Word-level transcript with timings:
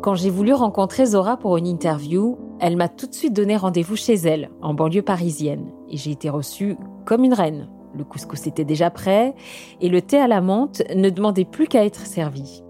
Quand 0.00 0.14
j'ai 0.14 0.30
voulu 0.30 0.52
rencontrer 0.52 1.06
Zora 1.06 1.36
pour 1.36 1.56
une 1.56 1.66
interview, 1.66 2.38
elle 2.60 2.76
m'a 2.76 2.88
tout 2.88 3.08
de 3.08 3.14
suite 3.14 3.32
donné 3.32 3.56
rendez-vous 3.56 3.96
chez 3.96 4.14
elle, 4.14 4.48
en 4.62 4.72
banlieue 4.72 5.02
parisienne, 5.02 5.72
et 5.90 5.96
j'ai 5.96 6.12
été 6.12 6.30
reçue 6.30 6.76
comme 7.04 7.24
une 7.24 7.34
reine. 7.34 7.68
Le 7.96 8.04
couscous 8.04 8.46
était 8.46 8.64
déjà 8.64 8.90
prêt, 8.90 9.34
et 9.80 9.88
le 9.88 10.00
thé 10.00 10.18
à 10.18 10.28
la 10.28 10.40
menthe 10.40 10.82
ne 10.94 11.10
demandait 11.10 11.44
plus 11.44 11.66
qu'à 11.66 11.84
être 11.84 12.06
servi. 12.06 12.62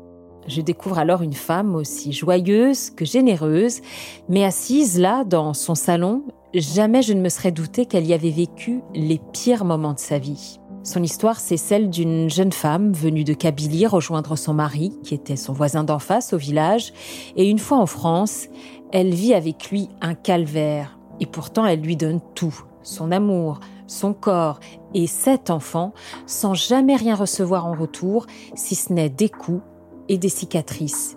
Je 0.46 0.62
découvre 0.62 0.98
alors 0.98 1.20
une 1.20 1.34
femme 1.34 1.75
aussi 1.75 2.12
joyeuse 2.12 2.88
que 2.88 3.04
généreuse, 3.04 3.82
mais 4.30 4.45
assise 4.45 4.98
là, 4.98 5.24
dans 5.24 5.52
son 5.52 5.74
salon, 5.74 6.22
jamais 6.54 7.03
je 7.03 7.12
ne 7.12 7.20
me 7.20 7.29
serais 7.29 7.53
douté 7.53 7.84
qu'elle 7.84 8.06
y 8.06 8.14
avait 8.14 8.31
vécu 8.31 8.81
les 8.95 9.20
pires 9.34 9.67
moments 9.67 9.92
de 9.92 9.98
sa 9.98 10.18
vie. 10.18 10.61
Son 10.85 11.03
histoire, 11.03 11.41
c'est 11.41 11.57
celle 11.57 11.91
d'une 11.91 12.31
jeune 12.31 12.53
femme 12.53 12.93
venue 12.93 13.25
de 13.25 13.35
Kabylie 13.35 13.87
rejoindre 13.87 14.37
son 14.37 14.55
mari, 14.55 14.96
qui 15.03 15.14
était 15.14 15.37
son 15.37 15.53
voisin 15.53 15.85
d'en 15.85 15.99
face 15.99 16.32
au 16.32 16.39
village, 16.39 16.93
et 17.37 17.49
une 17.49 17.59
fois 17.59 17.79
en 17.79 17.87
France, 17.87 18.46
elle 18.93 19.13
vit 19.13 19.35
avec 19.35 19.71
lui 19.71 19.89
un 20.01 20.14
calvaire, 20.14 20.99
et 21.21 21.27
pourtant 21.27 21.67
elle 21.67 21.81
lui 21.81 21.96
donne 21.96 22.21
tout, 22.35 22.63
son 22.82 23.11
amour, 23.13 23.61
son 23.87 24.14
corps 24.14 24.61
et 24.95 25.07
sept 25.07 25.51
enfants, 25.51 25.93
sans 26.27 26.54
jamais 26.54 26.96
rien 26.96 27.15
recevoir 27.15 27.67
en 27.67 27.75
retour, 27.75 28.26
si 28.54 28.75
ce 28.75 28.93
n'est 28.93 29.11
des 29.11 29.29
coups 29.29 29.63
et 30.09 30.17
des 30.17 30.29
cicatrices. 30.29 31.17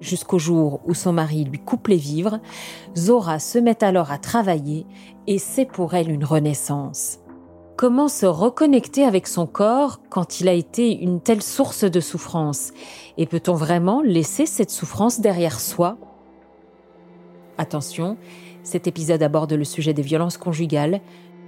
Jusqu'au 0.00 0.40
jour 0.40 0.80
où 0.86 0.94
son 0.94 1.12
mari 1.12 1.44
lui 1.44 1.60
coupe 1.60 1.86
les 1.86 1.96
vivres, 1.96 2.40
Zora 2.96 3.38
se 3.38 3.58
met 3.58 3.84
alors 3.84 4.10
à 4.10 4.18
travailler, 4.18 4.84
et 5.28 5.38
c'est 5.38 5.66
pour 5.66 5.94
elle 5.94 6.10
une 6.10 6.24
renaissance. 6.24 7.18
Comment 7.76 8.08
se 8.08 8.26
reconnecter 8.26 9.04
avec 9.04 9.26
son 9.26 9.46
corps 9.46 10.00
quand 10.10 10.40
il 10.40 10.48
a 10.48 10.52
été 10.52 10.92
une 10.92 11.20
telle 11.20 11.42
source 11.42 11.84
de 11.84 12.00
souffrance? 12.00 12.72
Et 13.16 13.26
peut-on 13.26 13.54
vraiment 13.54 14.02
laisser 14.02 14.46
cette 14.46 14.70
souffrance 14.70 15.20
derrière 15.20 15.58
soi? 15.58 15.96
Attention, 17.56 18.18
cet 18.62 18.86
épisode 18.86 19.22
aborde 19.22 19.52
le 19.54 19.64
sujet 19.64 19.94
des 19.94 20.02
violences 20.02 20.36
conjugales. 20.36 21.00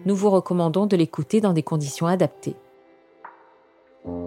Nous 0.07 0.17
vous 0.17 0.31
recommandons 0.31 0.87
de 0.87 0.97
l'écouter 0.97 1.41
dans 1.41 1.53
des 1.53 1.63
conditions 1.63 2.07
adaptées. 2.07 2.57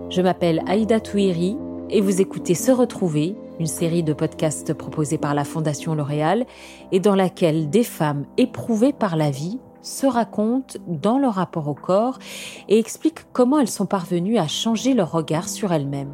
Je 0.10 0.22
m'appelle 0.22 0.62
Aïda 0.68 1.00
Touiri 1.00 1.58
et 1.90 2.02
vous 2.02 2.22
écoutez 2.22 2.54
Se 2.54 2.72
Retrouver, 2.72 3.36
une 3.60 3.68
série 3.68 4.04
de 4.04 4.14
podcasts 4.14 4.74
proposés 4.74 5.18
par 5.18 5.34
la 5.34 5.44
Fondation 5.44 5.96
L'Oréal 5.96 6.46
et 6.92 7.00
dans 7.00 7.16
laquelle 7.16 7.70
des 7.70 7.84
femmes 7.84 8.26
éprouvées 8.38 8.94
par 8.94 9.16
la 9.18 9.32
vie 9.32 9.60
se 9.88 10.06
racontent 10.06 10.78
dans 10.88 11.18
leur 11.18 11.36
rapport 11.36 11.68
au 11.68 11.74
corps 11.74 12.20
et 12.68 12.78
expliquent 12.78 13.32
comment 13.34 13.60
elles 13.60 13.70
sont 13.70 13.86
parvenues 13.86 14.38
à 14.38 14.48
changer 14.48 14.94
leur 14.94 15.12
regard 15.12 15.48
sur 15.50 15.72
elles-mêmes. 15.72 16.14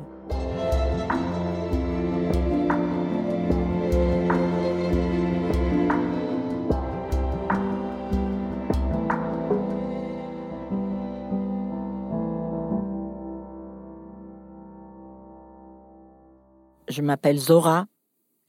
Je 16.87 17.01
m'appelle 17.01 17.39
Zora, 17.39 17.87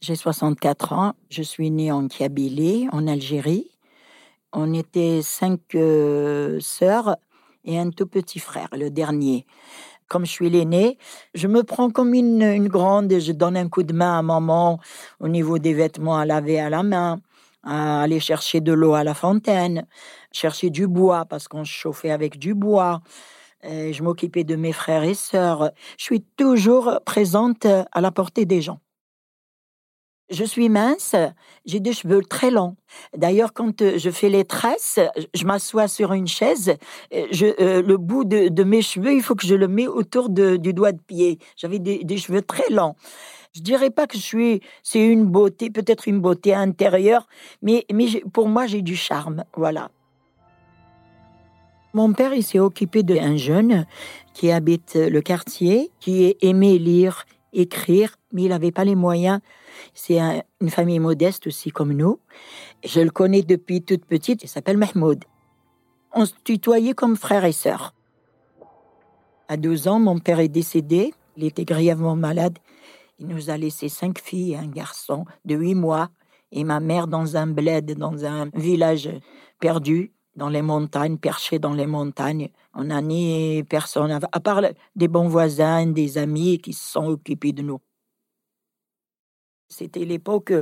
j'ai 0.03 0.17
64 0.17 0.93
ans, 0.93 1.15
je 1.31 1.43
suis 1.43 1.71
née 1.71 1.91
en 1.91 2.09
Kabylie, 2.09 2.89
en 2.93 3.07
Algérie. 3.07 3.74
On 4.57 4.73
était 4.73 5.21
cinq 5.21 5.75
euh, 5.75 6.61
sœurs 6.61 7.17
et 7.65 7.77
un 7.77 7.91
tout 7.91 8.07
petit 8.07 8.39
frère, 8.39 8.69
le 8.71 8.89
dernier. 8.89 9.47
Comme 10.07 10.25
je 10.25 10.31
suis 10.31 10.49
l'aînée, 10.49 10.97
je 11.35 11.49
me 11.49 11.65
prends 11.65 11.91
comme 11.91 12.15
une, 12.15 12.69
grande 12.69 13.11
et 13.11 13.21
je 13.21 13.33
donne 13.33 13.57
un 13.57 13.69
coup 13.69 13.83
de 13.83 13.93
main 13.93 14.17
à 14.17 14.23
maman 14.23 14.79
au 15.19 15.27
niveau 15.27 15.59
des 15.59 15.75
vêtements 15.75 16.17
à 16.17 16.25
laver 16.25 16.61
à 16.61 16.71
la 16.71 16.85
main, 16.85 17.21
à 17.65 18.03
aller 18.03 18.21
chercher 18.21 18.61
de 18.61 18.73
l'eau 18.73 18.95
à 18.95 19.03
la 19.03 19.15
fontaine, 19.15 19.89
chercher 20.31 20.71
du 20.71 20.87
bois 20.87 21.25
parce 21.25 21.49
qu'on 21.49 21.65
chauffait 21.65 22.13
avec 22.13 22.39
du 22.39 22.55
bois. 22.55 23.01
je 23.65 24.01
m'occupais 24.05 24.45
de 24.45 24.55
mes 24.55 24.73
frères 24.73 25.03
et 25.03 25.15
sœurs. 25.15 25.73
Je 25.99 26.05
suis 26.05 26.23
toujours 26.37 27.01
présente 27.05 27.67
à 27.67 28.01
la 28.01 28.13
portée 28.13 28.47
des 28.47 28.63
gens. 28.63 28.79
Je 30.35 30.43
suis 30.43 30.69
mince, 30.69 31.15
j'ai 31.65 31.79
des 31.79 31.93
cheveux 31.93 32.21
très 32.21 32.51
longs. 32.51 32.75
D'ailleurs, 33.17 33.53
quand 33.53 33.83
euh, 33.83 33.99
je 33.99 34.11
fais 34.11 34.29
les 34.29 34.45
tresses, 34.45 34.99
je 35.33 35.45
m'assois 35.45 35.87
sur 35.87 36.13
une 36.13 36.27
chaise. 36.27 36.75
Euh, 37.15 37.27
je, 37.31 37.47
euh, 37.63 37.83
le 37.83 37.97
bout 37.99 38.25
de, 38.25 38.65
mes 38.65 38.83
cheveux, 38.83 39.13
il 39.13 39.23
faut 39.23 39.37
que 39.37 39.47
je 39.47 39.55
le 39.55 39.69
mets 39.69 39.87
autour 39.87 40.31
du 40.31 40.73
doigt 40.73 40.91
de 40.91 41.01
pied. 41.01 41.39
J'avais 41.57 41.79
des, 41.79 42.17
cheveux 42.17 42.43
très 42.43 42.69
longs. 42.71 42.97
Je 43.55 43.61
dirais 43.61 43.91
pas 43.91 44.09
que 44.09 44.17
je 44.17 44.23
suis, 44.23 44.61
c'est 44.83 45.07
une 45.07 45.25
beauté, 45.25 45.71
peut-être 45.71 46.09
une 46.09 46.21
beauté 46.21 46.53
intérieure, 46.53 47.29
mais, 47.63 47.87
mais 47.93 48.07
pour 48.33 48.49
moi, 48.49 48.67
j'ai 48.67 48.83
du 48.83 48.97
charme. 48.97 49.45
Voilà. 49.57 49.93
Mon 51.93 52.13
père, 52.13 52.35
il 52.35 52.43
s'est 52.43 52.59
occupé 52.59 53.05
d'un 53.05 53.37
jeune 53.37 53.87
qui 54.33 54.51
habite 54.51 54.97
le 54.97 55.21
quartier, 55.21 55.93
qui 56.01 56.35
aimait 56.41 56.79
lire, 56.79 57.25
écrire, 57.55 58.17
mais 58.33 58.43
il 58.43 58.49
n'avait 58.49 58.73
pas 58.73 58.85
les 58.85 58.95
moyens 58.95 59.41
c'est 59.95 60.19
une 60.61 60.71
famille 60.71 60.99
modeste 60.99 61.47
aussi 61.47 61.71
comme 61.71 61.93
nous. 61.93 62.19
Je 62.85 63.01
le 63.01 63.11
connais 63.11 63.43
depuis 63.43 63.83
toute 63.83 64.05
petite, 64.05 64.43
il 64.43 64.49
s'appelle 64.49 64.77
Mahmoud. 64.77 65.25
On 66.13 66.27
se 66.27 66.35
tutoyait 66.45 66.95
comme 66.95 67.17
frère 67.17 67.45
et 67.45 67.53
sœur. 67.53 67.95
À 69.49 69.57
12 69.57 69.89
ans, 69.89 70.01
mon 70.01 70.19
père 70.19 70.41
est 70.41 70.49
décédé, 70.49 71.13
il 71.37 71.45
était 71.45 71.65
grièvement 71.65 72.17
malade. 72.17 72.59
Il 73.19 73.27
nous 73.27 73.51
a 73.51 73.57
laissé 73.57 73.89
cinq 73.89 74.21
filles 74.21 74.53
et 74.53 74.57
un 74.57 74.67
garçon 74.67 75.25
de 75.45 75.55
huit 75.55 75.75
mois 75.75 76.11
et 76.53 76.65
ma 76.65 76.81
mère 76.81 77.09
dans 77.09 77.37
un 77.37 77.47
bled, 77.47 77.97
dans 77.99 78.25
un 78.25 78.49
village 78.55 79.11
perdu, 79.61 80.13
dans 80.37 80.49
les 80.49 80.63
montagnes, 80.63 81.19
perché 81.19 81.59
dans 81.59 81.73
les 81.73 81.87
montagnes. 81.87 82.51
On 82.75 82.85
n'a 82.85 83.01
ni 83.01 83.63
personne, 83.65 84.11
à 84.11 84.41
part 84.41 84.63
des 84.97 85.09
bons 85.09 85.29
voisins, 85.29 85.87
des 85.87 86.19
amis 86.19 86.59
qui 86.59 86.73
se 86.73 86.93
sont 86.93 87.07
occupés 87.07 87.53
de 87.53 87.63
nous. 87.63 87.81
C'était 89.69 90.05
l'époque 90.05 90.53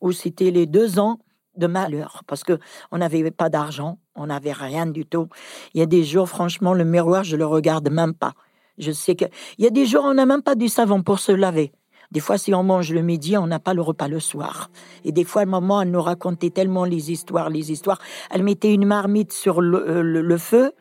où 0.00 0.12
c'était 0.12 0.50
les 0.50 0.66
deux 0.66 0.98
ans 0.98 1.18
de 1.56 1.66
malheur 1.66 2.22
parce 2.26 2.44
que 2.44 2.58
on 2.90 2.98
n'avait 2.98 3.30
pas 3.30 3.48
d'argent, 3.48 3.98
on 4.14 4.26
n'avait 4.26 4.52
rien 4.52 4.86
du 4.86 5.06
tout. 5.06 5.28
Il 5.74 5.80
y 5.80 5.82
a 5.82 5.86
des 5.86 6.04
jours, 6.04 6.28
franchement, 6.28 6.74
le 6.74 6.84
miroir, 6.84 7.24
je 7.24 7.36
le 7.36 7.46
regarde 7.46 7.90
même 7.90 8.14
pas. 8.14 8.34
Je 8.78 8.92
sais 8.92 9.16
que 9.16 9.24
il 9.58 9.64
y 9.64 9.66
a 9.66 9.70
des 9.70 9.86
jours, 9.86 10.04
on 10.04 10.14
n'a 10.14 10.26
même 10.26 10.42
pas 10.42 10.54
du 10.54 10.68
savon 10.68 11.02
pour 11.02 11.18
se 11.18 11.32
laver. 11.32 11.72
Des 12.12 12.20
fois, 12.20 12.38
si 12.38 12.54
on 12.54 12.62
mange 12.62 12.92
le 12.92 13.02
midi, 13.02 13.36
on 13.36 13.48
n'a 13.48 13.58
pas 13.58 13.74
le 13.74 13.82
repas 13.82 14.06
le 14.06 14.20
soir. 14.20 14.70
Et 15.04 15.10
des 15.10 15.24
fois, 15.24 15.44
maman, 15.44 15.82
elle 15.82 15.90
nous 15.90 16.02
racontait 16.02 16.50
tellement 16.50 16.84
les 16.84 17.10
histoires, 17.10 17.50
les 17.50 17.72
histoires. 17.72 18.00
Elle 18.30 18.44
mettait 18.44 18.72
une 18.72 18.86
marmite 18.86 19.32
sur 19.32 19.60
le, 19.60 19.88
euh, 19.88 20.02
le 20.02 20.38
feu. 20.38 20.72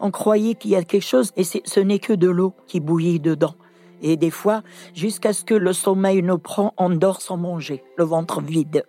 On 0.00 0.10
croyait 0.10 0.54
qu'il 0.54 0.70
y 0.70 0.76
a 0.76 0.82
quelque 0.82 1.04
chose, 1.04 1.30
et 1.36 1.44
ce 1.44 1.80
n'est 1.80 1.98
que 1.98 2.14
de 2.14 2.28
l'eau 2.28 2.54
qui 2.66 2.80
bouillit 2.80 3.20
dedans. 3.20 3.54
Et 4.00 4.16
des 4.16 4.30
fois, 4.30 4.62
jusqu'à 4.94 5.34
ce 5.34 5.44
que 5.44 5.54
le 5.54 5.74
sommeil 5.74 6.22
nous 6.22 6.38
prend, 6.38 6.72
on 6.78 6.88
dort 6.88 7.20
sans 7.20 7.36
manger, 7.36 7.84
le 7.98 8.04
ventre 8.04 8.40
vide. 8.40 8.84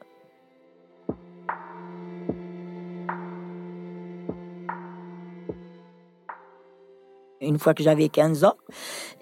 Une 7.41 7.59
fois 7.59 7.73
que 7.73 7.83
j'avais 7.83 8.07
15 8.07 8.45
ans, 8.45 8.55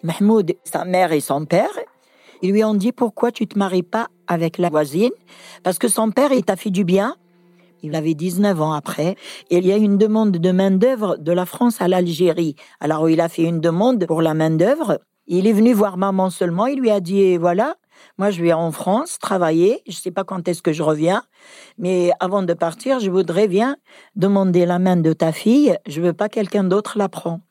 Mahmoud, 0.03 0.55
sa 0.65 0.85
mère 0.85 1.11
et 1.11 1.21
son 1.21 1.45
père, 1.45 1.71
ils 2.41 2.51
lui 2.51 2.63
ont 2.63 2.75
dit 2.75 2.91
pourquoi 2.91 3.31
tu 3.31 3.47
te 3.47 3.57
maries 3.57 3.81
pas 3.81 4.09
avec 4.27 4.59
la 4.59 4.69
voisine? 4.69 5.11
Parce 5.63 5.79
que 5.79 5.87
son 5.87 6.11
père, 6.11 6.31
il 6.33 6.43
t'a 6.43 6.55
fait 6.55 6.69
du 6.69 6.83
bien. 6.83 7.15
Il 7.81 7.95
avait 7.95 8.13
19 8.13 8.61
ans 8.61 8.73
après. 8.73 9.15
Et 9.49 9.57
il 9.57 9.67
y 9.67 9.71
a 9.71 9.77
une 9.77 9.97
demande 9.97 10.31
de 10.31 10.51
main-d'œuvre 10.51 11.17
de 11.17 11.31
la 11.31 11.45
France 11.45 11.81
à 11.81 11.87
l'Algérie. 11.87 12.55
Alors, 12.79 13.09
il 13.09 13.21
a 13.21 13.29
fait 13.29 13.43
une 13.43 13.59
demande 13.59 14.05
pour 14.05 14.21
la 14.21 14.33
main-d'œuvre. 14.33 14.99
Il 15.31 15.45
est 15.45 15.53
venu 15.53 15.73
voir 15.73 15.97
maman 15.97 16.31
seulement. 16.31 16.65
Il 16.65 16.79
lui 16.79 16.89
a 16.89 16.99
dit 16.99 17.37
voilà, 17.37 17.75
moi 18.17 18.31
je 18.31 18.41
vais 18.41 18.51
en 18.51 18.71
France 18.71 19.19
travailler. 19.19 19.83
Je 19.85 19.91
ne 19.91 20.01
sais 20.01 20.11
pas 20.11 20.23
quand 20.23 20.47
est-ce 20.47 20.63
que 20.63 20.73
je 20.73 20.81
reviens, 20.81 21.23
mais 21.77 22.09
avant 22.19 22.41
de 22.41 22.53
partir, 22.55 22.99
je 22.99 23.11
voudrais 23.11 23.47
bien 23.47 23.77
demander 24.15 24.65
la 24.65 24.79
main 24.79 24.97
de 24.97 25.13
ta 25.13 25.31
fille. 25.31 25.77
Je 25.87 26.01
veux 26.01 26.13
pas 26.13 26.29
quelqu'un 26.29 26.63
d'autre 26.63 26.97
la 26.97 27.09
prend. 27.09 27.41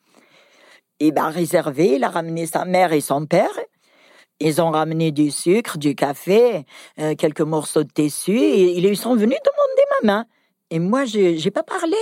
Il 0.99 1.17
a 1.17 1.29
réservé. 1.29 1.95
Il 1.95 2.03
a 2.03 2.09
ramené 2.09 2.45
sa 2.45 2.65
mère 2.65 2.91
et 2.91 2.99
son 2.99 3.25
père. 3.25 3.57
Ils 4.39 4.61
ont 4.61 4.71
ramené 4.71 5.11
du 5.11 5.31
sucre, 5.31 5.77
du 5.77 5.95
café, 5.95 6.65
euh, 6.99 7.15
quelques 7.15 7.41
morceaux 7.41 7.83
de 7.83 7.91
tissu. 7.91 8.37
Et 8.37 8.77
ils 8.77 8.97
sont 8.97 9.15
venus 9.15 9.37
demander 9.43 9.83
ma 10.01 10.13
main. 10.13 10.25
Et 10.69 10.79
moi, 10.79 11.05
je 11.05 11.43
n'ai 11.43 11.51
pas 11.51 11.63
parlé. 11.63 11.97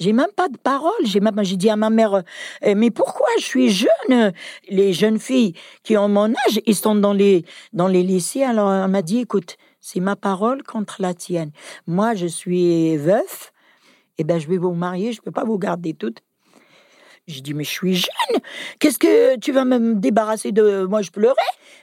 J'ai 0.00 0.12
même 0.12 0.30
pas 0.34 0.48
de 0.48 0.56
parole. 0.56 0.92
J'ai 1.04 1.20
même, 1.20 1.34
j'ai 1.42 1.56
dit 1.56 1.70
à 1.70 1.76
ma 1.76 1.90
mère, 1.90 2.14
euh, 2.14 2.74
mais 2.76 2.90
pourquoi 2.90 3.26
je 3.38 3.44
suis 3.44 3.70
jeune? 3.70 4.32
Les 4.68 4.92
jeunes 4.92 5.18
filles 5.18 5.54
qui 5.82 5.96
ont 5.96 6.08
mon 6.08 6.30
âge, 6.30 6.60
ils 6.66 6.74
sont 6.76 6.94
dans 6.94 7.12
les, 7.12 7.44
dans 7.72 7.88
les 7.88 8.02
lycées. 8.02 8.44
Alors, 8.44 8.72
elle 8.72 8.90
m'a 8.90 9.02
dit, 9.02 9.20
écoute, 9.20 9.56
c'est 9.80 10.00
ma 10.00 10.16
parole 10.16 10.62
contre 10.62 11.00
la 11.00 11.14
tienne. 11.14 11.50
Moi, 11.86 12.14
je 12.14 12.26
suis 12.26 12.96
veuf. 12.96 13.52
Eh 14.18 14.24
ben, 14.24 14.38
je 14.40 14.48
vais 14.48 14.58
vous 14.58 14.72
marier. 14.72 15.12
Je 15.12 15.20
peux 15.20 15.32
pas 15.32 15.44
vous 15.44 15.58
garder 15.58 15.94
toutes. 15.94 16.22
Je 17.28 17.40
dis, 17.40 17.52
mais 17.52 17.62
je 17.62 17.70
suis 17.70 17.94
jeune. 17.94 18.40
Qu'est-ce 18.80 18.98
que 18.98 19.36
tu 19.36 19.52
vas 19.52 19.66
me 19.66 19.94
débarrasser 19.94 20.50
de 20.50 20.86
moi? 20.86 21.02
Je 21.02 21.10
pleurais. 21.10 21.36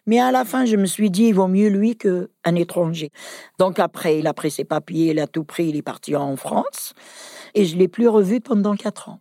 Mais 0.07 0.19
à 0.19 0.31
la 0.31 0.43
fin, 0.43 0.65
je 0.65 0.75
me 0.75 0.87
suis 0.87 1.11
dit, 1.11 1.25
il 1.25 1.33
vaut 1.33 1.47
mieux 1.47 1.69
lui 1.69 1.95
qu'un 1.95 2.55
étranger. 2.55 3.11
Donc 3.59 3.77
après, 3.77 4.17
il 4.17 4.25
a 4.25 4.33
pris 4.33 4.49
ses 4.49 4.63
papiers, 4.63 5.11
il 5.11 5.19
a 5.19 5.27
tout 5.27 5.43
pris, 5.43 5.67
il 5.67 5.75
est 5.75 5.83
parti 5.83 6.15
en 6.15 6.35
France. 6.35 6.93
Et 7.53 7.65
je 7.65 7.77
l'ai 7.77 7.87
plus 7.87 8.07
revu 8.07 8.41
pendant 8.41 8.75
quatre 8.75 9.09
ans. 9.09 9.19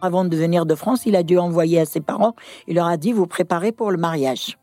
Avant 0.00 0.24
de 0.24 0.34
venir 0.34 0.64
de 0.64 0.74
France, 0.74 1.04
il 1.04 1.14
a 1.14 1.22
dû 1.22 1.36
envoyer 1.36 1.80
à 1.80 1.84
ses 1.84 2.00
parents. 2.00 2.34
Il 2.66 2.76
leur 2.76 2.86
a 2.86 2.96
dit, 2.96 3.12
vous 3.12 3.26
préparez 3.26 3.72
pour 3.72 3.90
le 3.90 3.98
mariage. 3.98 4.58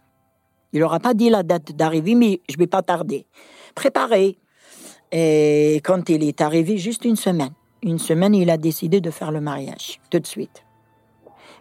Il 0.73 0.79
leur 0.79 0.93
a 0.93 0.99
pas 0.99 1.13
dit 1.13 1.29
la 1.29 1.43
date 1.43 1.73
d'arrivée, 1.73 2.15
mais 2.15 2.41
je 2.49 2.57
vais 2.57 2.67
pas 2.67 2.81
tarder. 2.81 3.27
Préparez. 3.75 4.39
Et 5.11 5.81
quand 5.83 6.09
il 6.09 6.23
est 6.23 6.41
arrivé, 6.41 6.77
juste 6.77 7.05
une 7.05 7.15
semaine, 7.15 7.53
une 7.83 7.99
semaine, 7.99 8.35
il 8.35 8.49
a 8.49 8.57
décidé 8.57 9.01
de 9.01 9.11
faire 9.11 9.31
le 9.31 9.41
mariage, 9.41 9.99
tout 10.09 10.19
de 10.19 10.27
suite. 10.27 10.65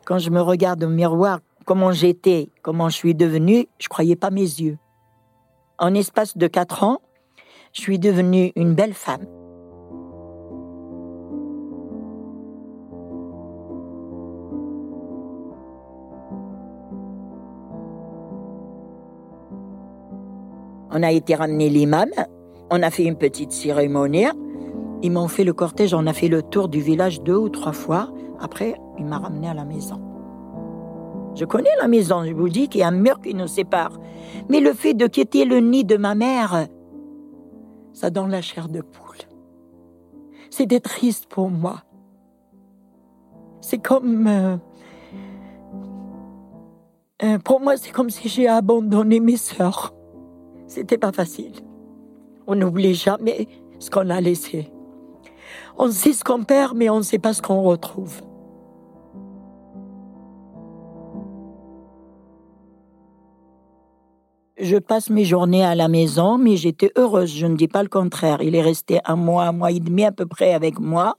Quand 0.04 0.18
je 0.18 0.30
me 0.30 0.40
regarde 0.40 0.82
au 0.82 0.88
miroir, 0.88 1.40
comment 1.64 1.92
j'étais, 1.92 2.50
comment 2.62 2.88
je 2.88 2.96
suis 2.96 3.14
devenue, 3.14 3.66
je 3.78 3.88
croyais 3.88 4.16
pas 4.16 4.30
mes 4.30 4.40
yeux. 4.40 4.78
En 5.78 5.94
espace 5.94 6.36
de 6.36 6.46
quatre 6.46 6.82
ans, 6.82 7.00
je 7.72 7.82
suis 7.82 7.98
devenue 7.98 8.52
une 8.56 8.74
belle 8.74 8.94
femme. 8.94 9.26
On 20.90 21.02
a 21.02 21.12
été 21.12 21.34
ramener 21.34 21.68
l'imam, 21.68 22.08
on 22.70 22.82
a 22.82 22.90
fait 22.90 23.04
une 23.04 23.16
petite 23.16 23.52
cérémonie, 23.52 24.26
ils 25.02 25.12
m'ont 25.12 25.28
fait 25.28 25.44
le 25.44 25.52
cortège, 25.52 25.94
on 25.94 26.06
a 26.06 26.12
fait 26.12 26.28
le 26.28 26.42
tour 26.42 26.68
du 26.68 26.80
village 26.80 27.22
deux 27.22 27.36
ou 27.36 27.48
trois 27.48 27.72
fois. 27.72 28.12
Après, 28.40 28.80
il 28.98 29.04
m'a 29.04 29.18
ramené 29.18 29.48
à 29.48 29.54
la 29.54 29.64
maison. 29.64 30.00
Je 31.34 31.44
connais 31.44 31.74
la 31.80 31.86
maison, 31.86 32.24
je 32.24 32.32
vous 32.32 32.48
dis 32.48 32.68
qu'il 32.68 32.80
y 32.80 32.84
a 32.84 32.88
un 32.88 32.92
mur 32.92 33.20
qui 33.20 33.32
nous 33.32 33.46
sépare. 33.46 33.92
Mais 34.48 34.58
le 34.58 34.72
fait 34.72 34.94
de 34.94 35.06
quitter 35.06 35.44
le 35.44 35.60
nid 35.60 35.84
de 35.84 35.96
ma 35.96 36.16
mère, 36.16 36.66
ça 37.92 38.10
donne 38.10 38.30
la 38.30 38.42
chair 38.42 38.68
de 38.68 38.80
poule. 38.80 39.16
C'était 40.50 40.80
triste 40.80 41.26
pour 41.26 41.48
moi. 41.48 41.82
C'est 43.60 43.78
comme... 43.78 44.26
Euh, 44.26 44.56
euh, 47.22 47.38
pour 47.38 47.60
moi, 47.60 47.76
c'est 47.76 47.92
comme 47.92 48.10
si 48.10 48.28
j'ai 48.28 48.48
abandonné 48.48 49.20
mes 49.20 49.36
sœurs. 49.36 49.94
C'était 50.66 50.98
pas 50.98 51.12
facile. 51.12 51.52
On 52.46 52.56
n'oublie 52.56 52.94
jamais 52.94 53.46
ce 53.78 53.90
qu'on 53.90 54.10
a 54.10 54.20
laissé. 54.20 54.72
On 55.76 55.90
sait 55.90 56.12
ce 56.12 56.24
qu'on 56.24 56.44
perd, 56.44 56.76
mais 56.76 56.90
on 56.90 56.98
ne 56.98 57.02
sait 57.02 57.18
pas 57.18 57.32
ce 57.32 57.42
qu'on 57.42 57.62
retrouve. 57.62 58.20
Je 64.60 64.76
passe 64.76 65.08
mes 65.08 65.24
journées 65.24 65.64
à 65.64 65.76
la 65.76 65.86
maison, 65.86 66.36
mais 66.36 66.56
j'étais 66.56 66.90
heureuse, 66.96 67.32
je 67.32 67.46
ne 67.46 67.54
dis 67.54 67.68
pas 67.68 67.84
le 67.84 67.88
contraire. 67.88 68.42
Il 68.42 68.56
est 68.56 68.62
resté 68.62 68.98
un 69.04 69.14
mois, 69.14 69.44
un 69.44 69.52
mois 69.52 69.70
et 69.70 69.78
demi 69.78 70.04
à 70.04 70.10
peu 70.10 70.26
près 70.26 70.52
avec 70.52 70.80
moi. 70.80 71.16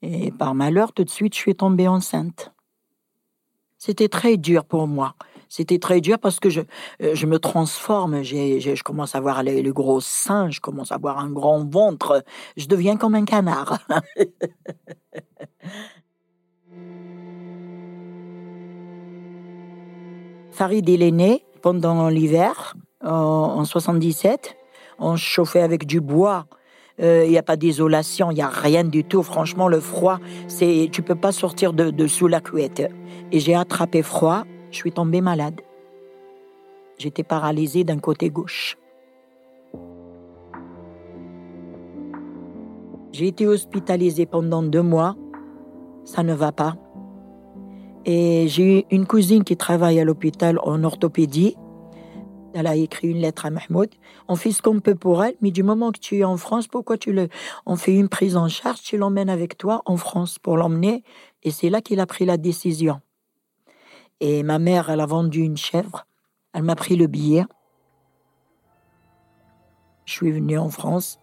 Et 0.00 0.30
par 0.30 0.54
malheur, 0.54 0.92
tout 0.92 1.04
de 1.04 1.10
suite, 1.10 1.34
je 1.34 1.38
suis 1.38 1.54
tombée 1.54 1.86
enceinte. 1.86 2.52
C'était 3.76 4.08
très 4.08 4.38
dur 4.38 4.64
pour 4.64 4.86
moi. 4.86 5.14
C'était 5.48 5.78
très 5.78 6.00
dur 6.00 6.18
parce 6.18 6.40
que 6.40 6.50
je, 6.50 6.60
euh, 7.02 7.14
je 7.14 7.26
me 7.26 7.38
transforme, 7.38 8.22
je 8.22 8.82
commence 8.82 9.14
à 9.14 9.20
voir 9.20 9.42
les, 9.42 9.62
gros 9.70 10.00
seins, 10.00 10.50
je 10.50 10.60
commence 10.60 10.92
à 10.92 10.96
avoir 10.96 11.18
un 11.18 11.30
grand 11.30 11.64
ventre, 11.70 12.24
je 12.56 12.66
deviens 12.66 12.96
comme 12.96 13.14
un 13.14 13.24
canard. 13.24 13.78
Farid, 20.50 20.88
il 20.88 21.02
est 21.02 21.10
né 21.10 21.44
pendant 21.60 22.08
l'hiver, 22.08 22.74
en, 23.04 23.64
77. 23.64 24.56
On 24.98 25.16
chauffait 25.16 25.60
avec 25.60 25.86
du 25.86 26.00
bois. 26.00 26.46
Euh, 26.98 27.24
il 27.26 27.30
n'y 27.30 27.36
a 27.36 27.42
pas 27.42 27.56
d'isolation, 27.56 28.30
il 28.30 28.36
n'y 28.36 28.42
a 28.42 28.48
rien 28.48 28.82
du 28.82 29.04
tout. 29.04 29.22
Franchement, 29.22 29.68
le 29.68 29.80
froid, 29.80 30.18
c'est 30.48 30.88
tu 30.90 31.02
peux 31.02 31.14
pas 31.14 31.30
sortir 31.30 31.74
de, 31.74 31.90
de 31.90 32.06
sous 32.06 32.26
la 32.26 32.40
couette. 32.40 32.90
Et 33.32 33.40
j'ai 33.40 33.54
attrapé 33.54 34.02
froid 34.02 34.44
je 34.76 34.82
suis 34.82 34.92
tombée 34.92 35.22
malade. 35.22 35.62
J'étais 36.98 37.22
paralysée 37.22 37.82
d'un 37.82 37.98
côté 37.98 38.28
gauche. 38.28 38.76
J'ai 43.12 43.28
été 43.28 43.46
hospitalisée 43.46 44.26
pendant 44.26 44.62
deux 44.62 44.82
mois. 44.82 45.16
Ça 46.04 46.22
ne 46.22 46.34
va 46.34 46.52
pas. 46.52 46.76
Et 48.04 48.48
j'ai 48.48 48.86
une 48.90 49.06
cousine 49.06 49.44
qui 49.44 49.56
travaille 49.56 49.98
à 49.98 50.04
l'hôpital 50.04 50.58
en 50.62 50.84
orthopédie. 50.84 51.56
Elle 52.52 52.66
a 52.66 52.76
écrit 52.76 53.08
une 53.08 53.20
lettre 53.20 53.46
à 53.46 53.50
Mahmoud. 53.50 53.88
On 54.28 54.36
fait 54.36 54.52
ce 54.52 54.60
qu'on 54.60 54.80
peut 54.80 54.94
pour 54.94 55.24
elle, 55.24 55.36
mais 55.40 55.50
du 55.50 55.62
moment 55.62 55.90
que 55.90 56.00
tu 56.00 56.18
es 56.18 56.24
en 56.24 56.36
France, 56.36 56.68
pourquoi 56.68 56.98
tu 56.98 57.14
le. 57.14 57.28
On 57.64 57.76
fait 57.76 57.94
une 57.94 58.08
prise 58.10 58.36
en 58.36 58.48
charge, 58.48 58.82
tu 58.82 58.98
l'emmènes 58.98 59.30
avec 59.30 59.56
toi 59.56 59.80
en 59.86 59.96
France 59.96 60.38
pour 60.38 60.58
l'emmener. 60.58 61.02
Et 61.42 61.50
c'est 61.50 61.70
là 61.70 61.80
qu'il 61.80 62.00
a 62.00 62.06
pris 62.06 62.26
la 62.26 62.36
décision. 62.36 63.00
Et 64.20 64.42
ma 64.42 64.58
mère, 64.58 64.90
elle 64.90 65.00
a 65.00 65.06
vendu 65.06 65.40
une 65.40 65.56
chèvre. 65.56 66.06
Elle 66.52 66.62
m'a 66.62 66.76
pris 66.76 66.96
le 66.96 67.06
billet. 67.06 67.44
Je 70.06 70.12
suis 70.12 70.30
venue 70.30 70.58
en 70.58 70.70
France. 70.70 71.18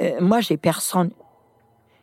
Euh, 0.00 0.20
moi, 0.20 0.40
j'ai 0.40 0.56
personne. 0.56 1.12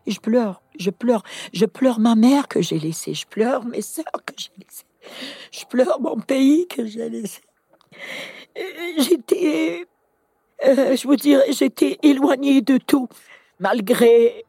je 0.08 0.20
pleure, 0.20 0.62
je 0.80 0.90
pleure. 0.90 1.24
Je 1.54 1.66
pleure 1.66 2.00
ma 2.00 2.16
mère 2.16 2.48
que 2.48 2.62
j'ai 2.62 2.80
laissée. 2.80 3.14
Je 3.14 3.28
pleure 3.28 3.66
mes 3.66 3.82
sœurs 3.82 4.06
que 4.26 4.34
j'ai 4.38 4.52
laissées. 4.58 4.86
Je 5.52 5.66
pleure 5.66 6.00
mon 6.00 6.20
pays 6.20 6.68
que 6.68 6.86
j'ai 6.86 7.10
laissé. 7.10 7.42
Euh, 8.58 8.62
j'étais, 9.00 9.86
euh, 10.66 10.96
je 10.96 11.08
vous 11.08 11.16
dirais, 11.16 11.52
j'étais 11.52 12.00
éloignée 12.04 12.62
de 12.62 12.78
tout 12.78 13.10
malgré, 13.64 14.44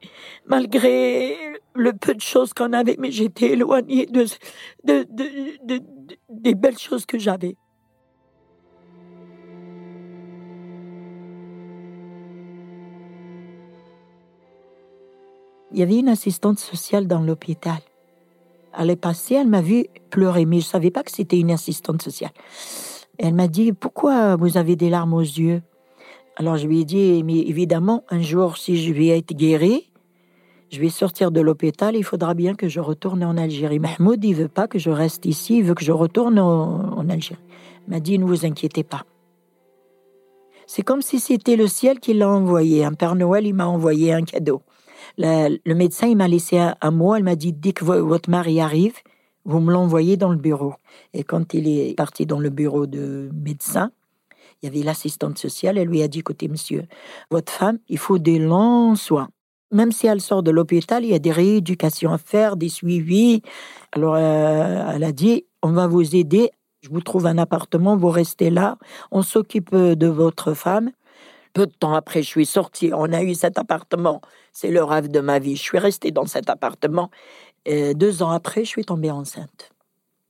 malgré 0.45 1.37
le 1.75 1.93
peu 1.93 2.15
de 2.15 2.21
choses 2.21 2.53
qu'on 2.53 2.73
avait, 2.73 2.97
mais 2.99 3.13
j'étais 3.13 3.53
éloignée 3.53 4.07
de, 4.07 4.27
des 6.29 6.55
belles 6.55 6.79
choses 6.79 7.07
que 7.07 7.19
j'avais. 7.19 7.57
Il 15.71 15.79
y 15.79 15.83
avait 15.83 15.99
une 15.99 16.09
assistante 16.09 16.59
sociale 16.59 17.07
dans 17.07 17.21
l'hôpital. 17.21 17.79
Elle 18.77 18.91
est 18.91 18.97
passée, 18.97 19.35
elle 19.35 19.49
m'a 19.49 19.61
vu 19.61 19.87
pleurer, 20.11 20.45
mais 20.45 20.59
je 20.59 20.67
ne 20.67 20.71
savais 20.71 20.91
pas 20.91 21.05
que 21.05 21.13
c'était 21.13 21.39
une 21.39 21.53
assistante 21.53 22.03
sociale. 22.03 22.33
Elle 23.19 23.35
m'a 23.35 23.47
dit, 23.47 23.73
pourquoi 23.73 24.35
vous 24.35 24.57
avez 24.57 24.75
des 24.75 24.91
larmes 24.91 25.15
aux 25.15 25.21
yeux? 25.21 25.63
Alors 26.37 26.57
je 26.57 26.67
lui 26.67 26.81
ai 26.81 26.85
dit, 26.85 27.23
mais 27.23 27.39
évidemment, 27.39 28.05
un 28.11 28.21
jour, 28.21 28.57
si 28.57 28.77
je 28.77 28.93
vais 28.93 29.09
être 29.09 29.35
guéri, 29.35 29.91
je 30.71 30.81
vais 30.81 30.89
sortir 30.89 31.31
de 31.31 31.41
l'hôpital, 31.41 31.95
il 31.95 32.03
faudra 32.03 32.35
bien 32.35 32.55
que 32.55 32.69
je 32.69 32.81
retourne 32.81 33.23
en 33.23 33.37
Algérie. 33.37 33.79
Mahmoud, 33.79 34.25
il 34.25 34.35
veut 34.35 34.49
pas 34.49 34.67
que 34.67 34.79
je 34.79 34.91
reste 34.91 35.27
ici, 35.27 35.59
il 35.59 35.65
veut 35.65 35.75
que 35.75 35.85
je 35.85 35.93
retourne 35.93 36.41
en, 36.41 37.09
Algérie. 37.09 37.41
Il 37.87 37.95
m'a 37.95 38.01
dit, 38.01 38.19
ne 38.19 38.25
vous 38.25 38.45
inquiétez 38.45 38.83
pas. 38.83 39.05
C'est 40.67 40.83
comme 40.83 41.03
si 41.03 41.21
c'était 41.21 41.57
le 41.57 41.69
ciel 41.69 42.01
qui 42.01 42.15
l'a 42.15 42.29
envoyé. 42.29 42.85
Un 42.85 42.95
Père 42.95 43.15
Noël, 43.15 43.47
il 43.47 43.55
m'a 43.55 43.67
envoyé 43.67 44.13
un 44.13 44.23
cadeau. 44.23 44.63
le 45.19 45.75
médecin, 45.75 46.09
il 46.09 46.17
m'a 46.17 46.27
laissé 46.27 46.59
un, 46.59 46.75
un, 46.81 46.91
mot, 46.91 47.15
il 47.15 47.23
m'a 47.23 47.37
dit, 47.37 47.53
dès 47.53 47.73
que 47.73 47.85
votre 47.85 48.29
mari 48.29 48.61
arrive, 48.61 48.97
vous 49.45 49.61
me 49.61 49.71
l'envoyez 49.71 50.17
dans 50.17 50.31
le 50.31 50.39
bureau. 50.39 50.75
Et 51.13 51.23
quand 51.23 51.55
il 51.55 51.69
est 51.69 51.95
parti 51.95 52.27
dans 52.27 52.41
le 52.41 52.51
bureau 52.51 52.87
de 52.87 53.31
médecin, 53.33 53.93
il 54.65 54.73
y 54.73 54.77
avait 54.79 54.85
l'assistante 54.87 55.37
sociale, 55.37 55.77
elle 55.77 55.89
lui 55.89 56.01
a 56.01 56.09
dit, 56.09 56.21
écoutez, 56.21 56.49
monsieur, 56.49 56.85
votre 57.31 57.53
femme, 57.53 57.79
il 57.91 57.99
faut 57.99 58.19
des 58.19 58.39
longs 58.39 58.97
soins. 58.97 59.29
Même 59.71 59.93
si 59.93 60.07
elle 60.07 60.23
sort 60.23 60.43
de 60.43 60.51
l'hôpital, 60.51 61.05
il 61.05 61.11
y 61.11 61.15
a 61.15 61.19
des 61.19 61.33
rééducations 61.33 62.15
à 62.15 62.19
faire, 62.19 62.57
des 62.57 62.71
suivis. 62.71 63.43
Alors, 63.93 64.15
euh, 64.15 64.93
elle 64.95 65.05
a 65.05 65.13
dit, 65.13 65.45
on 65.63 65.73
va 65.73 65.87
vous 65.87 66.17
aider. 66.17 66.51
Je 66.81 66.89
vous 66.89 67.03
trouve 67.03 67.27
un 67.27 67.37
appartement, 67.37 67.95
vous 67.95 68.09
restez 68.09 68.49
là. 68.49 68.79
On 69.11 69.21
s'occupe 69.21 69.75
de 69.75 70.07
votre 70.07 70.55
femme. 70.55 70.93
Peu 71.53 71.67
de 71.67 71.73
temps 71.73 71.93
après, 71.93 72.23
je 72.23 72.29
suis 72.29 72.47
sortie. 72.47 72.91
On 72.95 73.13
a 73.13 73.23
eu 73.23 73.35
cet 73.35 73.59
appartement. 73.59 74.23
C'est 74.53 74.71
le 74.71 74.83
rêve 74.83 75.09
de 75.09 75.21
ma 75.21 75.41
vie. 75.41 75.57
Je 75.57 75.63
suis 75.63 75.79
restée 75.79 76.11
dans 76.11 76.27
cet 76.27 76.49
appartement. 76.49 77.11
Et 77.67 77.93
deux 77.93 78.23
ans 78.23 78.31
après, 78.31 78.65
je 78.65 78.71
suis 78.71 78.85
tombée 78.87 79.11
enceinte 79.11 79.73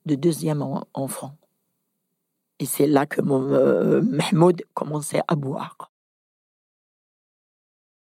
de 0.07 0.17
deuxième 0.17 0.65
enfant. 0.93 1.37
Et 2.61 2.67
c'est 2.67 2.87
là 2.87 3.07
que 3.07 3.21
mon 3.21 3.53
euh, 3.53 4.01
Mahmoud 4.03 4.63
commençait 4.75 5.23
à 5.27 5.35
boire. 5.35 5.91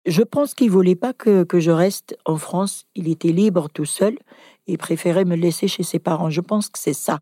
Je 0.06 0.24
pense 0.24 0.54
qu'il 0.56 0.72
voulait 0.72 0.96
pas 0.96 1.14
que, 1.14 1.44
que, 1.44 1.60
je 1.60 1.72
reste 1.72 2.18
en 2.26 2.38
France. 2.38 2.86
Il 2.96 3.08
était 3.08 3.32
libre 3.32 3.70
tout 3.70 3.86
seul. 3.86 4.18
Il 4.68 4.78
préférait 4.78 5.26
me 5.26 5.36
laisser 5.36 5.68
chez 5.68 5.84
ses 5.84 6.00
parents. 6.00 6.30
Je 6.30 6.42
pense 6.42 6.70
que 6.70 6.80
c'est 6.80 6.94
ça. 6.94 7.20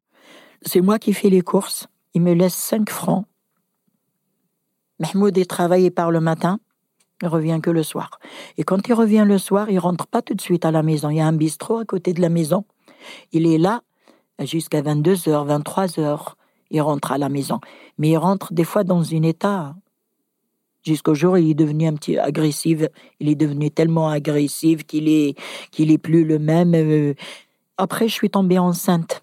C'est 0.61 0.81
moi 0.81 0.97
qui 0.97 1.13
fais 1.13 1.29
les 1.29 1.41
courses. 1.41 1.87
Il 2.13 2.21
me 2.21 2.33
laisse 2.33 2.55
5 2.55 2.89
francs. 2.89 3.25
Mahmoud 4.99 5.37
est 5.37 5.49
travaillé 5.49 5.91
par 5.91 6.11
le 6.11 6.19
matin. 6.19 6.59
Il 7.21 7.27
revient 7.27 7.59
que 7.61 7.69
le 7.69 7.83
soir. 7.83 8.19
Et 8.57 8.63
quand 8.63 8.87
il 8.87 8.93
revient 8.93 9.25
le 9.27 9.37
soir, 9.37 9.69
il 9.69 9.79
rentre 9.79 10.07
pas 10.07 10.21
tout 10.21 10.33
de 10.33 10.41
suite 10.41 10.65
à 10.65 10.71
la 10.71 10.83
maison. 10.83 11.09
Il 11.09 11.17
y 11.17 11.21
a 11.21 11.27
un 11.27 11.33
bistrot 11.33 11.77
à 11.77 11.85
côté 11.85 12.13
de 12.13 12.21
la 12.21 12.29
maison. 12.29 12.65
Il 13.33 13.45
est 13.45 13.57
là 13.57 13.81
jusqu'à 14.39 14.81
22h, 14.81 15.63
23h. 15.63 16.33
Il 16.71 16.81
rentre 16.81 17.11
à 17.11 17.17
la 17.17 17.29
maison. 17.29 17.59
Mais 17.97 18.09
il 18.09 18.17
rentre 18.17 18.53
des 18.53 18.63
fois 18.63 18.83
dans 18.83 19.13
un 19.13 19.23
état. 19.23 19.75
Jusqu'au 20.83 21.13
jour, 21.13 21.37
il 21.37 21.49
est 21.49 21.55
devenu 21.55 21.87
un 21.87 21.93
petit 21.93 22.17
agressif. 22.17 22.83
Il 23.19 23.29
est 23.29 23.35
devenu 23.35 23.69
tellement 23.71 24.09
agressif 24.09 24.85
qu'il 24.85 25.09
est, 25.09 25.37
qu'il 25.71 25.91
est 25.91 25.97
plus 25.97 26.23
le 26.23 26.39
même. 26.39 26.73
Euh. 26.75 27.13
Après, 27.77 28.07
je 28.07 28.13
suis 28.13 28.29
tombée 28.29 28.59
enceinte 28.59 29.21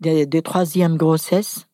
de, 0.00 0.24
de 0.24 0.40
troisième 0.40 0.96
grossesse 0.96 1.66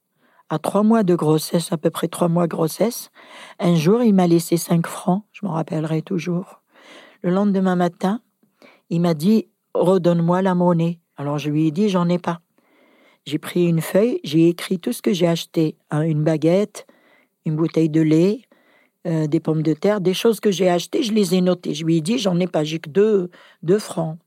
à 0.49 0.58
trois 0.58 0.82
mois 0.82 1.02
de 1.02 1.14
grossesse, 1.14 1.73
à 1.73 1.76
peu 1.76 1.90
près 1.90 2.08
trois 2.08 2.28
mois 2.28 2.44
de 2.44 2.50
grossesse, 2.50 3.11
un 3.58 3.75
jour, 3.75 4.02
il 4.02 4.14
m'a 4.14 4.26
laissé 4.26 4.56
cinq 4.56 4.87
francs, 4.87 5.25
je 5.32 5.44
m'en 5.44 5.52
rappellerai 5.52 6.02
toujours. 6.02 6.62
Le 7.23 7.30
lendemain 7.30 7.76
matin, 7.76 8.20
il 8.90 9.00
m'a 9.00 9.14
dit, 9.14 9.49
redonne-moi 9.75 10.42
la 10.42 10.54
monnaie. 10.54 11.00
Alors 11.16 11.38
je 11.38 11.50
lui 11.50 11.66
ai 11.66 11.70
dit, 11.70 11.88
j'en 11.88 12.08
ai 12.08 12.18
pas. 12.18 12.40
J'ai 13.26 13.38
pris 13.38 13.66
une 13.66 13.80
feuille, 13.80 14.21
j'ai 14.23 14.49
écrit 14.49 14.78
tout 14.78 14.92
ce 14.92 15.02
que 15.02 15.12
j'ai 15.12 15.26
acheté, 15.26 15.76
hein, 15.90 16.02
une 16.02 16.23
baguette, 16.23 16.87
une 17.45 17.56
bouteille 17.56 17.90
de 17.90 18.00
lait, 18.00 18.42
euh, 19.06 19.26
des 19.26 19.40
pommes 19.40 19.62
de 19.62 19.75
terre, 19.75 20.00
des 20.00 20.14
choses 20.14 20.38
que 20.38 20.52
j'ai 20.52 20.68
achetées, 20.68 21.02
je 21.02 21.12
les 21.12 21.35
ai 21.35 21.40
notées. 21.40 21.75
Je 21.75 21.85
lui 21.85 21.97
ai 21.97 22.00
dit, 22.00 22.18
j'en 22.18 22.38
ai 22.38 22.47
pas, 22.47 22.62
j'ai 22.62 22.78
que 22.78 22.88
deux, 22.88 23.30
deux 23.62 23.80
francs. 23.80 24.18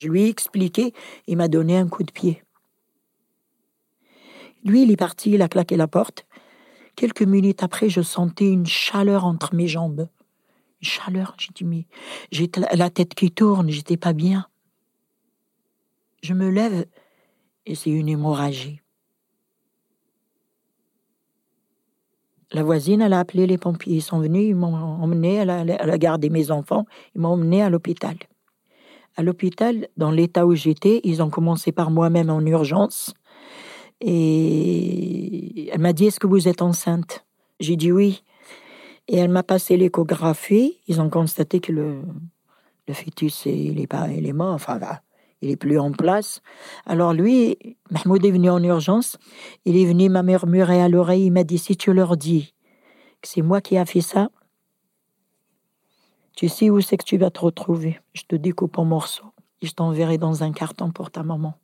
Je 0.00 0.08
lui 0.08 0.22
ai 0.22 0.28
expliqué, 0.28 0.92
il 1.28 1.36
m'a 1.36 1.46
donné 1.46 1.76
un 1.76 1.88
coup 1.88 2.02
de 2.02 2.10
pied. 2.10 2.42
Lui, 4.64 4.82
il 4.82 4.90
est 4.90 4.96
parti, 4.96 5.30
il 5.30 5.42
a 5.42 5.48
claqué 5.48 5.76
la 5.76 5.86
porte. 5.86 6.26
Quelques 6.96 7.22
minutes 7.22 7.62
après, 7.62 7.88
je 7.88 8.02
sentais 8.02 8.48
une 8.48 8.66
chaleur 8.66 9.24
entre 9.24 9.54
mes 9.54 9.68
jambes. 9.68 10.08
Une 10.80 10.88
chaleur, 10.88 11.36
j'ai 11.38 11.50
dit, 11.54 11.64
mais 11.64 11.86
j'ai 12.32 12.50
la 12.72 12.90
tête 12.90 13.14
qui 13.14 13.30
tourne, 13.30 13.70
j'étais 13.70 13.96
pas 13.96 14.12
bien. 14.12 14.46
Je 16.22 16.34
me 16.34 16.48
lève 16.48 16.86
et 17.66 17.74
c'est 17.74 17.90
une 17.90 18.08
hémorragie. 18.08 18.80
La 22.52 22.62
voisine, 22.62 23.00
elle 23.00 23.12
a 23.12 23.18
appelé 23.18 23.46
les 23.46 23.58
pompiers. 23.58 23.96
Ils 23.96 24.02
sont 24.02 24.20
venus, 24.20 24.48
ils 24.48 24.54
m'ont 24.54 24.74
emmené, 24.76 25.34
elle 25.34 25.50
a, 25.50 25.98
gardé 25.98 26.30
mes 26.30 26.50
enfants, 26.50 26.86
ils 27.14 27.20
m'ont 27.20 27.30
emmené 27.30 27.62
à 27.62 27.68
l'hôpital. 27.68 28.16
À 29.16 29.22
l'hôpital, 29.22 29.88
dans 29.96 30.10
l'état 30.10 30.46
où 30.46 30.54
j'étais, 30.54 31.00
ils 31.02 31.22
ont 31.22 31.30
commencé 31.30 31.72
par 31.72 31.90
moi-même 31.90 32.30
en 32.30 32.40
urgence. 32.40 33.12
Et 34.00 35.68
elle 35.72 35.80
m'a 35.80 35.92
dit, 35.92 36.06
est-ce 36.06 36.20
que 36.20 36.26
vous 36.26 36.46
êtes 36.46 36.62
enceinte? 36.62 37.24
J'ai 37.58 37.76
dit 37.76 37.90
oui. 37.90 38.22
Et 39.08 39.16
elle 39.16 39.30
m'a 39.30 39.42
passé 39.42 39.76
l'échographie. 39.76 40.78
Ils 40.86 41.00
ont 41.00 41.10
constaté 41.10 41.60
que 41.60 41.72
le, 41.72 42.02
le 42.86 42.94
fœtus, 42.94 43.46
il 43.46 43.80
est, 43.80 43.88
il 44.16 44.26
est 44.26 44.32
mort. 44.32 44.54
Enfin, 44.54 44.78
il 45.44 45.50
est 45.50 45.56
plus 45.56 45.78
en 45.78 45.92
place. 45.92 46.40
Alors 46.86 47.12
lui, 47.12 47.76
Mahmoud 47.90 48.24
est 48.24 48.30
venu 48.30 48.50
en 48.50 48.62
urgence. 48.62 49.18
Il 49.64 49.76
est 49.76 49.84
venu 49.84 50.08
m'a 50.08 50.22
murmuré 50.22 50.80
à 50.80 50.88
l'oreille. 50.88 51.26
Il 51.26 51.32
m'a 51.32 51.44
dit, 51.44 51.58
si 51.58 51.76
tu 51.76 51.92
leur 51.92 52.16
dis 52.16 52.54
que 53.20 53.28
c'est 53.28 53.42
moi 53.42 53.60
qui 53.60 53.76
a 53.76 53.84
fait 53.84 54.00
ça, 54.00 54.30
tu 56.36 56.48
sais 56.48 56.70
où 56.70 56.80
c'est 56.80 56.96
que 56.96 57.04
tu 57.04 57.16
vas 57.16 57.30
te 57.30 57.40
retrouver. 57.40 58.00
Je 58.12 58.22
te 58.22 58.34
découpe 58.34 58.78
en 58.78 58.84
morceaux 58.84 59.32
et 59.60 59.66
je 59.66 59.72
t'enverrai 59.72 60.18
dans 60.18 60.42
un 60.42 60.52
carton 60.52 60.90
pour 60.90 61.10
ta 61.10 61.22
maman. 61.22 61.54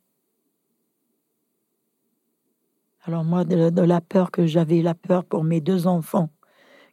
Alors 3.03 3.23
moi, 3.23 3.45
de, 3.45 3.81
la 3.81 3.99
peur 3.99 4.29
que 4.29 4.45
j'avais, 4.45 4.81
la 4.81 4.93
peur 4.93 5.25
pour 5.25 5.43
mes 5.43 5.59
deux 5.59 5.87
enfants 5.87 6.29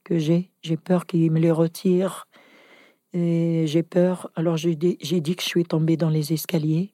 que 0.04 0.18
j'ai, 0.18 0.50
j'ai 0.62 0.78
peur 0.78 1.06
qu'ils 1.06 1.30
me 1.30 1.38
les 1.38 1.50
retirent. 1.50 2.26
J'ai 3.66 3.82
peur. 3.82 4.30
Alors 4.36 4.56
j'ai 4.56 4.74
dit, 4.74 4.96
que 4.96 5.42
je 5.42 5.48
suis 5.48 5.64
tombée 5.64 5.96
dans 5.96 6.10
les 6.10 6.32
escaliers. 6.32 6.92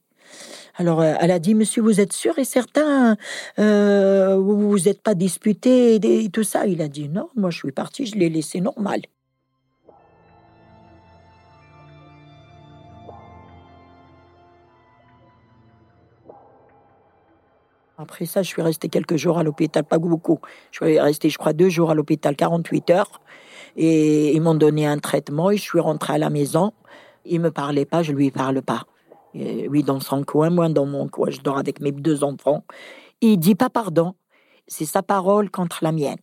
Alors 0.77 1.01
euh, 1.01 1.15
elle 1.21 1.31
a 1.31 1.39
dit, 1.39 1.55
monsieur, 1.55 1.83
vous 1.83 2.01
êtes 2.01 2.13
sûr 2.13 2.39
et 2.39 2.45
certain, 2.45 3.17
euh, 3.59 4.37
vous 4.37 4.71
vous 4.71 4.89
êtes 4.89 5.03
pas 5.03 5.15
disputé 5.15 5.95
et 5.97 6.31
tout 6.31 6.43
ça? 6.43 6.67
Il 6.67 6.83
a 6.83 6.89
dit, 6.89 7.09
non, 7.09 7.29
moi 7.37 7.51
je 7.51 7.59
suis 7.59 7.73
parti, 7.73 8.07
je 8.07 8.17
l'ai 8.17 8.29
laissé 8.29 8.61
normal. 8.61 9.03
Après 17.97 18.27
ça, 18.27 18.43
je 18.43 18.49
suis 18.49 18.63
restée 18.63 18.89
quelques 18.89 19.17
jours 19.17 19.39
à 19.39 19.45
l'hôpital, 19.45 19.85
pas 19.85 19.99
beaucoup. 19.99 20.41
Je 20.73 20.85
suis 20.85 20.99
restée, 20.99 21.31
je 21.31 21.39
crois, 21.39 21.53
deux 21.53 21.69
jours 21.69 21.91
à 21.91 21.95
l'hôpital, 21.95 22.35
48 22.35 22.91
heures. 22.91 23.21
Et 23.77 24.35
ils 24.35 24.41
m'ont 24.41 24.55
donné 24.55 24.87
un 24.87 24.99
traitement 24.99 25.51
et 25.51 25.57
je 25.57 25.63
suis 25.63 25.81
rentrée 25.81 26.15
à 26.15 26.19
la 26.19 26.31
maison. 26.31 26.73
Il 27.25 27.41
me 27.41 27.51
parlait 27.51 27.85
pas, 27.85 28.03
je 28.03 28.13
lui 28.13 28.31
parle 28.31 28.63
pas. 28.63 28.85
lui 29.35 29.83
dans 29.83 30.01
son 30.01 30.23
coin, 30.25 30.51
moi 30.51 30.69
dans 30.69 30.87
mon 30.87 31.09
coin, 31.09 31.31
je 31.31 31.41
dors 31.41 31.59
avec 31.59 31.81
mes 31.81 31.93
deux 31.93 32.23
enfants. 32.23 32.65
Il 33.21 33.39
dit 33.39 33.55
pas 33.55 33.71
pardon. 33.71 34.15
C'est 34.67 34.87
sa 34.87 35.03
parole 35.03 35.51
contre 35.51 35.79
la 35.83 35.93
mienne. 35.93 36.19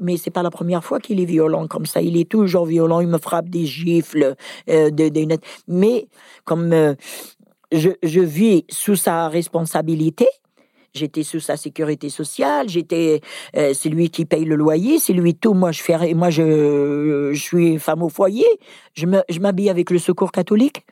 Mais 0.00 0.16
c'est 0.16 0.30
pas 0.30 0.42
la 0.42 0.50
première 0.50 0.84
fois 0.84 1.00
qu'il 1.00 1.20
est 1.20 1.24
violent 1.24 1.66
comme 1.66 1.86
ça. 1.86 2.00
Il 2.00 2.16
est 2.16 2.30
toujours 2.30 2.66
violent. 2.66 3.00
Il 3.00 3.08
me 3.08 3.18
frappe 3.18 3.48
des 3.48 3.66
gifles, 3.66 4.36
euh, 4.68 4.90
des, 4.90 5.26
Mais 5.66 6.08
comme 6.44 6.72
euh, 6.72 6.94
je, 7.72 7.90
je 8.02 8.20
vis 8.20 8.64
sous 8.70 8.94
sa 8.94 9.28
responsabilité, 9.28 10.28
J'étais 10.98 11.22
sous 11.22 11.40
sa 11.40 11.56
sécurité 11.56 12.10
sociale, 12.10 12.68
j'étais, 12.68 13.20
euh, 13.56 13.72
c'est 13.74 13.88
lui 13.88 14.10
qui 14.10 14.24
paye 14.24 14.44
le 14.44 14.56
loyer, 14.56 14.98
c'est 14.98 15.12
lui 15.12 15.34
tout. 15.34 15.54
Moi, 15.54 15.72
je 15.72 16.14
moi, 16.14 16.30
je, 16.30 17.30
je 17.32 17.42
suis 17.42 17.78
femme 17.78 18.02
au 18.02 18.08
foyer. 18.08 18.46
Je 18.94 19.06
m'habille 19.40 19.70
avec 19.70 19.90
le 19.90 19.98
Secours 19.98 20.32
catholique. 20.32 20.84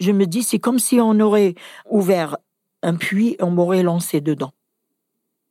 Je 0.00 0.10
me 0.10 0.26
dis, 0.26 0.42
c'est 0.42 0.58
comme 0.58 0.78
si 0.78 1.00
on 1.00 1.20
aurait 1.20 1.54
ouvert 1.88 2.36
un 2.82 2.96
puits, 2.96 3.36
on 3.40 3.50
m'aurait 3.50 3.82
lancé 3.82 4.20
dedans. 4.20 4.52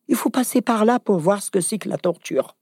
Il 0.08 0.16
faut 0.16 0.30
passer 0.30 0.62
par 0.62 0.84
là 0.84 1.00
pour 1.00 1.18
voir 1.20 1.42
ce 1.42 1.52
que 1.52 1.62
c'est 1.62 1.78
que 1.78 1.88
la 1.88 1.98
torture 1.98 2.56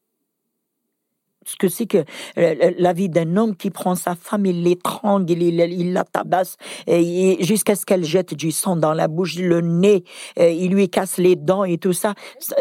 ce 1.45 1.55
que 1.55 1.67
c'est 1.67 1.87
que 1.87 2.03
euh, 2.37 2.71
la 2.77 2.93
vie 2.93 3.09
d'un 3.09 3.37
homme 3.37 3.55
qui 3.55 3.69
prend 3.69 3.95
sa 3.95 4.15
femme, 4.15 4.45
il 4.45 4.63
l'étrangle, 4.63 5.31
il, 5.31 5.93
la 5.93 6.03
tabasse 6.03 6.57
jusqu'à 6.87 7.75
ce 7.75 7.85
qu'elle 7.85 8.03
jette 8.03 8.33
du 8.33 8.51
sang 8.51 8.75
dans 8.75 8.93
la 8.93 9.07
bouche, 9.07 9.37
le 9.37 9.61
nez, 9.61 10.03
euh, 10.37 10.49
il 10.49 10.71
lui 10.71 10.89
casse 10.89 11.17
les 11.17 11.35
dents 11.35 11.63
et 11.63 11.77
tout. 11.77 11.93
Ça, 11.93 12.13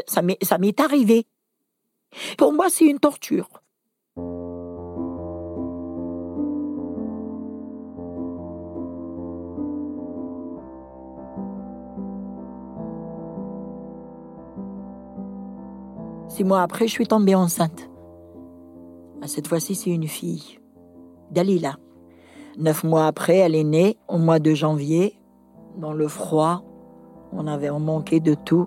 ça 0.06 0.22
m'est 0.22 0.80
arrivé. 0.80 1.26
Pour 2.36 2.52
moi, 2.52 2.66
c'est 2.70 2.86
une 2.86 2.98
torture. 2.98 3.48
Six 16.28 16.44
mois 16.44 16.62
après, 16.62 16.86
je 16.86 16.92
suis 16.92 17.06
tombée 17.06 17.34
enceinte. 17.34 17.88
Cette 19.26 19.48
fois-ci, 19.48 19.74
c'est 19.74 19.90
une 19.90 20.08
fille, 20.08 20.58
Dalila. 21.30 21.76
Neuf 22.58 22.82
mois 22.82 23.06
après, 23.06 23.36
elle 23.36 23.54
est 23.54 23.64
née 23.64 23.98
au 24.08 24.18
mois 24.18 24.38
de 24.38 24.54
janvier, 24.54 25.18
dans 25.76 25.92
le 25.92 26.08
froid. 26.08 26.64
On 27.32 27.46
avait 27.46 27.70
manqué 27.70 28.20
de 28.20 28.34
tout. 28.34 28.66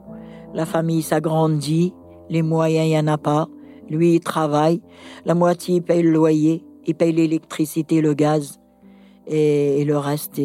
La 0.53 0.65
famille 0.65 1.01
s'agrandit, 1.01 1.93
les 2.29 2.41
moyens, 2.41 2.87
il 2.87 2.91
n'y 2.91 2.99
en 2.99 3.07
a 3.07 3.17
pas. 3.17 3.47
Lui, 3.89 4.15
il 4.15 4.19
travaille. 4.19 4.81
La 5.25 5.35
moitié, 5.35 5.75
il 5.75 5.81
paye 5.81 6.03
le 6.03 6.11
loyer, 6.11 6.63
il 6.85 6.95
paye 6.95 7.11
l'électricité, 7.11 8.01
le 8.01 8.13
gaz. 8.13 8.59
Et, 9.27 9.83
le 9.85 9.97
reste, 9.97 10.41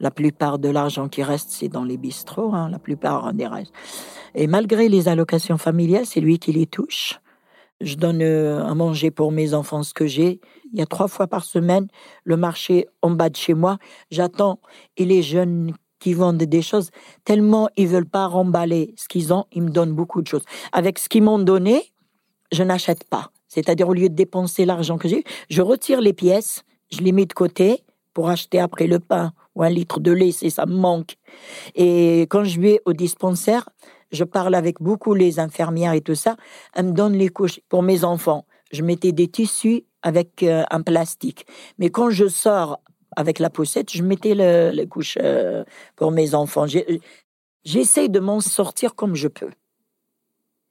la 0.00 0.10
plupart 0.10 0.58
de 0.58 0.68
l'argent 0.68 1.08
qui 1.08 1.22
reste, 1.22 1.50
c'est 1.50 1.68
dans 1.68 1.84
les 1.84 1.96
bistrots, 1.96 2.54
hein, 2.54 2.68
la 2.70 2.78
plupart 2.78 3.32
des 3.32 3.46
restes. 3.46 3.72
Et 4.34 4.46
malgré 4.46 4.88
les 4.88 5.08
allocations 5.08 5.58
familiales, 5.58 6.06
c'est 6.06 6.20
lui 6.20 6.38
qui 6.38 6.52
les 6.52 6.66
touche. 6.66 7.20
Je 7.82 7.96
donne 7.96 8.22
euh, 8.22 8.64
à 8.64 8.74
manger 8.74 9.10
pour 9.10 9.32
mes 9.32 9.54
enfants 9.54 9.82
ce 9.82 9.92
que 9.92 10.06
j'ai. 10.06 10.40
Il 10.72 10.78
y 10.78 10.82
a 10.82 10.86
trois 10.86 11.08
fois 11.08 11.26
par 11.26 11.44
semaine 11.44 11.88
le 12.24 12.36
marché 12.36 12.86
en 13.02 13.10
bas 13.10 13.28
de 13.28 13.36
chez 13.36 13.54
moi. 13.54 13.78
J'attends 14.10 14.60
et 14.96 15.04
les 15.04 15.22
jeunes 15.22 15.74
qui 15.98 16.14
vendent 16.14 16.42
des 16.42 16.62
choses, 16.62 16.90
tellement 17.24 17.68
ils 17.76 17.86
veulent 17.86 18.08
pas 18.08 18.26
remballer 18.26 18.92
ce 18.96 19.06
qu'ils 19.06 19.32
ont, 19.32 19.44
ils 19.52 19.62
me 19.62 19.70
donnent 19.70 19.92
beaucoup 19.92 20.20
de 20.20 20.26
choses. 20.26 20.42
Avec 20.72 20.98
ce 20.98 21.08
qu'ils 21.08 21.22
m'ont 21.22 21.38
donné, 21.38 21.92
je 22.50 22.64
n'achète 22.64 23.04
pas. 23.04 23.30
C'est-à-dire 23.46 23.88
au 23.88 23.94
lieu 23.94 24.08
de 24.08 24.14
dépenser 24.14 24.64
l'argent 24.64 24.98
que 24.98 25.06
j'ai, 25.06 25.22
je 25.48 25.62
retire 25.62 26.00
les 26.00 26.12
pièces, 26.12 26.64
je 26.90 27.00
les 27.02 27.12
mets 27.12 27.26
de 27.26 27.32
côté 27.32 27.84
pour 28.14 28.30
acheter 28.30 28.58
après 28.58 28.88
le 28.88 28.98
pain 28.98 29.32
ou 29.54 29.62
un 29.62 29.68
litre 29.68 30.00
de 30.00 30.10
lait 30.10 30.32
si 30.32 30.50
ça 30.50 30.66
me 30.66 30.74
manque. 30.74 31.16
Et 31.76 32.22
quand 32.22 32.42
je 32.44 32.60
vais 32.60 32.80
au 32.84 32.92
dispensaire, 32.94 33.68
je 34.12 34.24
parle 34.24 34.54
avec 34.54 34.80
beaucoup 34.80 35.14
les 35.14 35.40
infirmières 35.40 35.94
et 35.94 36.00
tout 36.00 36.14
ça, 36.14 36.36
elles 36.74 36.86
me 36.86 36.92
donnent 36.92 37.16
les 37.16 37.28
couches 37.28 37.60
pour 37.68 37.82
mes 37.82 38.04
enfants. 38.04 38.46
Je 38.70 38.82
mettais 38.82 39.12
des 39.12 39.28
tissus 39.28 39.84
avec 40.02 40.42
euh, 40.42 40.64
un 40.70 40.82
plastique. 40.82 41.46
Mais 41.78 41.90
quand 41.90 42.10
je 42.10 42.28
sors 42.28 42.80
avec 43.16 43.38
la 43.38 43.50
poussette, 43.50 43.90
je 43.92 44.02
mettais 44.02 44.34
les 44.34 44.86
couches 44.86 45.18
euh, 45.20 45.64
pour 45.96 46.12
mes 46.12 46.34
enfants. 46.34 46.66
J'essaie 47.64 48.08
de 48.08 48.20
m'en 48.20 48.40
sortir 48.40 48.94
comme 48.94 49.14
je 49.14 49.28
peux. 49.28 49.50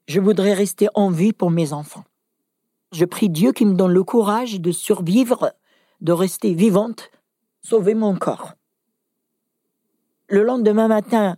Je 0.08 0.20
voudrais 0.20 0.52
rester 0.52 0.88
en 0.94 1.10
vie 1.10 1.32
pour 1.32 1.50
mes 1.50 1.72
enfants. 1.72 2.04
Je 2.92 3.04
prie 3.04 3.30
Dieu 3.30 3.52
qui 3.52 3.64
me 3.64 3.74
donne 3.74 3.92
le 3.92 4.04
courage 4.04 4.60
de 4.60 4.72
survivre, 4.72 5.54
de 6.00 6.12
rester 6.12 6.52
vivante, 6.52 7.10
sauver 7.62 7.94
mon 7.94 8.16
corps. 8.16 8.52
Le 10.28 10.42
lendemain 10.42 10.88
matin, 10.88 11.36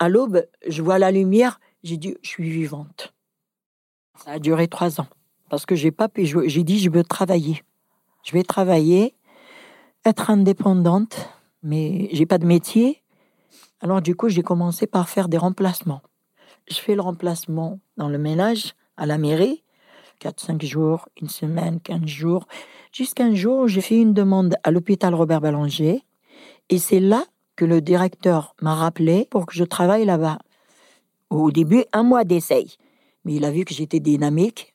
à 0.00 0.08
l'aube, 0.08 0.44
je 0.66 0.82
vois 0.82 0.98
la 0.98 1.12
lumière, 1.12 1.60
j'ai 1.84 1.98
dit, 1.98 2.16
je 2.22 2.28
suis 2.28 2.50
vivante. 2.50 3.14
Ça 4.24 4.32
a 4.32 4.38
duré 4.38 4.66
trois 4.66 5.00
ans, 5.00 5.06
parce 5.48 5.66
que 5.66 5.76
j'ai 5.76 5.92
pas 5.92 6.08
pu, 6.08 6.26
j'ai 6.26 6.64
dit, 6.64 6.80
je 6.80 6.90
veux 6.90 7.04
travailler. 7.04 7.62
Je 8.24 8.32
vais 8.32 8.42
travailler, 8.42 9.14
être 10.04 10.30
indépendante, 10.30 11.28
mais 11.62 12.08
j'ai 12.12 12.26
pas 12.26 12.38
de 12.38 12.46
métier. 12.46 13.02
Alors 13.80 14.02
du 14.02 14.16
coup, 14.16 14.28
j'ai 14.28 14.42
commencé 14.42 14.86
par 14.86 15.08
faire 15.08 15.28
des 15.28 15.38
remplacements. 15.38 16.02
Je 16.68 16.76
fais 16.76 16.94
le 16.94 17.02
remplacement 17.02 17.78
dans 17.96 18.08
le 18.08 18.18
ménage 18.18 18.74
à 18.96 19.06
la 19.06 19.18
mairie, 19.18 19.62
4-5 20.20 20.62
jours, 20.64 21.08
une 21.20 21.28
semaine, 21.28 21.80
15 21.80 22.06
jours. 22.06 22.46
Jusqu'à 22.92 23.24
un 23.24 23.34
jour, 23.34 23.68
j'ai 23.68 23.80
fait 23.80 23.96
une 23.96 24.12
demande 24.12 24.56
à 24.62 24.70
l'hôpital 24.70 25.14
Robert 25.14 25.40
Ballanger. 25.40 26.02
Et 26.68 26.78
c'est 26.78 27.00
là 27.00 27.24
que 27.60 27.66
le 27.66 27.82
directeur 27.82 28.54
m'a 28.62 28.74
rappelé 28.74 29.28
pour 29.30 29.44
que 29.44 29.54
je 29.54 29.64
travaille 29.64 30.06
là-bas. 30.06 30.38
Au 31.28 31.50
début, 31.50 31.84
un 31.92 32.02
mois 32.02 32.24
d'essai. 32.24 32.64
Mais 33.26 33.34
il 33.34 33.44
a 33.44 33.50
vu 33.50 33.66
que 33.66 33.74
j'étais 33.74 34.00
dynamique. 34.00 34.74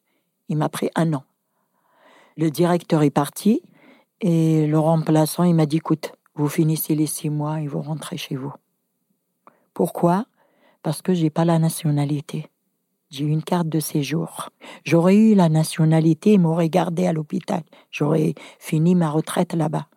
Il 0.49 0.57
m'a 0.57 0.69
pris 0.69 0.91
un 0.93 1.11
an. 1.13 1.23
Le 2.37 2.51
directeur 2.51 3.01
est 3.01 3.09
parti 3.09 3.63
et 4.21 4.67
le 4.67 4.77
remplaçant, 4.77 5.45
il 5.45 5.55
m'a 5.55 5.65
dit, 5.65 5.77
écoute, 5.77 6.11
vous 6.35 6.47
finissez 6.47 6.93
les 6.93 7.07
six 7.07 7.31
mois 7.31 7.59
et 7.59 7.65
vous 7.65 7.81
rentrez 7.81 8.17
chez 8.17 8.35
vous. 8.35 8.53
Pourquoi? 9.73 10.27
Parce 10.83 11.01
que 11.01 11.15
j'ai 11.15 11.31
pas 11.31 11.43
la 11.43 11.57
nationalité. 11.57 12.51
J'ai 13.09 13.25
une 13.25 13.41
carte 13.41 13.67
de 13.67 13.79
séjour. 13.79 14.51
J'aurais 14.83 15.15
eu 15.15 15.33
la 15.33 15.49
nationalité, 15.49 16.33
ils 16.33 16.39
m'auraient 16.39 16.69
gardé 16.69 17.07
à 17.07 17.13
l'hôpital. 17.13 17.63
J'aurais 17.89 18.35
fini 18.59 18.93
ma 18.93 19.09
retraite 19.09 19.55
là-bas. 19.55 19.87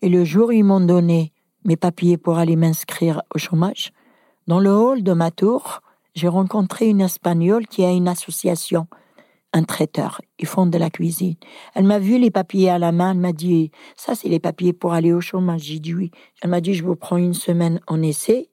Et 0.00 0.08
le 0.08 0.24
jour 0.24 0.48
où 0.48 0.52
ils 0.52 0.64
m'ont 0.64 0.80
donné 0.80 1.31
mes 1.64 1.76
papiers 1.76 2.16
pour 2.16 2.38
aller 2.38 2.56
m'inscrire 2.56 3.22
au 3.34 3.38
chômage, 3.38 3.92
dans 4.46 4.60
le 4.60 4.70
hall 4.70 5.02
de 5.02 5.12
ma 5.12 5.30
tour, 5.30 5.80
j'ai 6.14 6.28
rencontré 6.28 6.88
une 6.88 7.00
Espagnole 7.00 7.66
qui 7.66 7.84
a 7.84 7.90
une 7.90 8.08
association 8.08 8.86
un 9.52 9.64
traiteur. 9.64 10.20
Ils 10.38 10.46
font 10.46 10.66
de 10.66 10.78
la 10.78 10.90
cuisine. 10.90 11.36
Elle 11.74 11.84
m'a 11.84 11.98
vu 11.98 12.18
les 12.18 12.30
papiers 12.30 12.70
à 12.70 12.78
la 12.78 12.92
main. 12.92 13.12
Elle 13.12 13.18
m'a 13.18 13.32
dit, 13.32 13.70
ça, 13.96 14.14
c'est 14.14 14.28
les 14.28 14.40
papiers 14.40 14.72
pour 14.72 14.92
aller 14.92 15.12
au 15.12 15.20
chômage. 15.20 15.62
J'ai 15.62 15.78
dit 15.78 15.94
oui. 15.94 16.10
Elle 16.40 16.50
m'a 16.50 16.60
dit, 16.60 16.74
je 16.74 16.84
vous 16.84 16.96
prends 16.96 17.16
une 17.16 17.34
semaine 17.34 17.80
en 17.86 18.02
essai. 18.02 18.50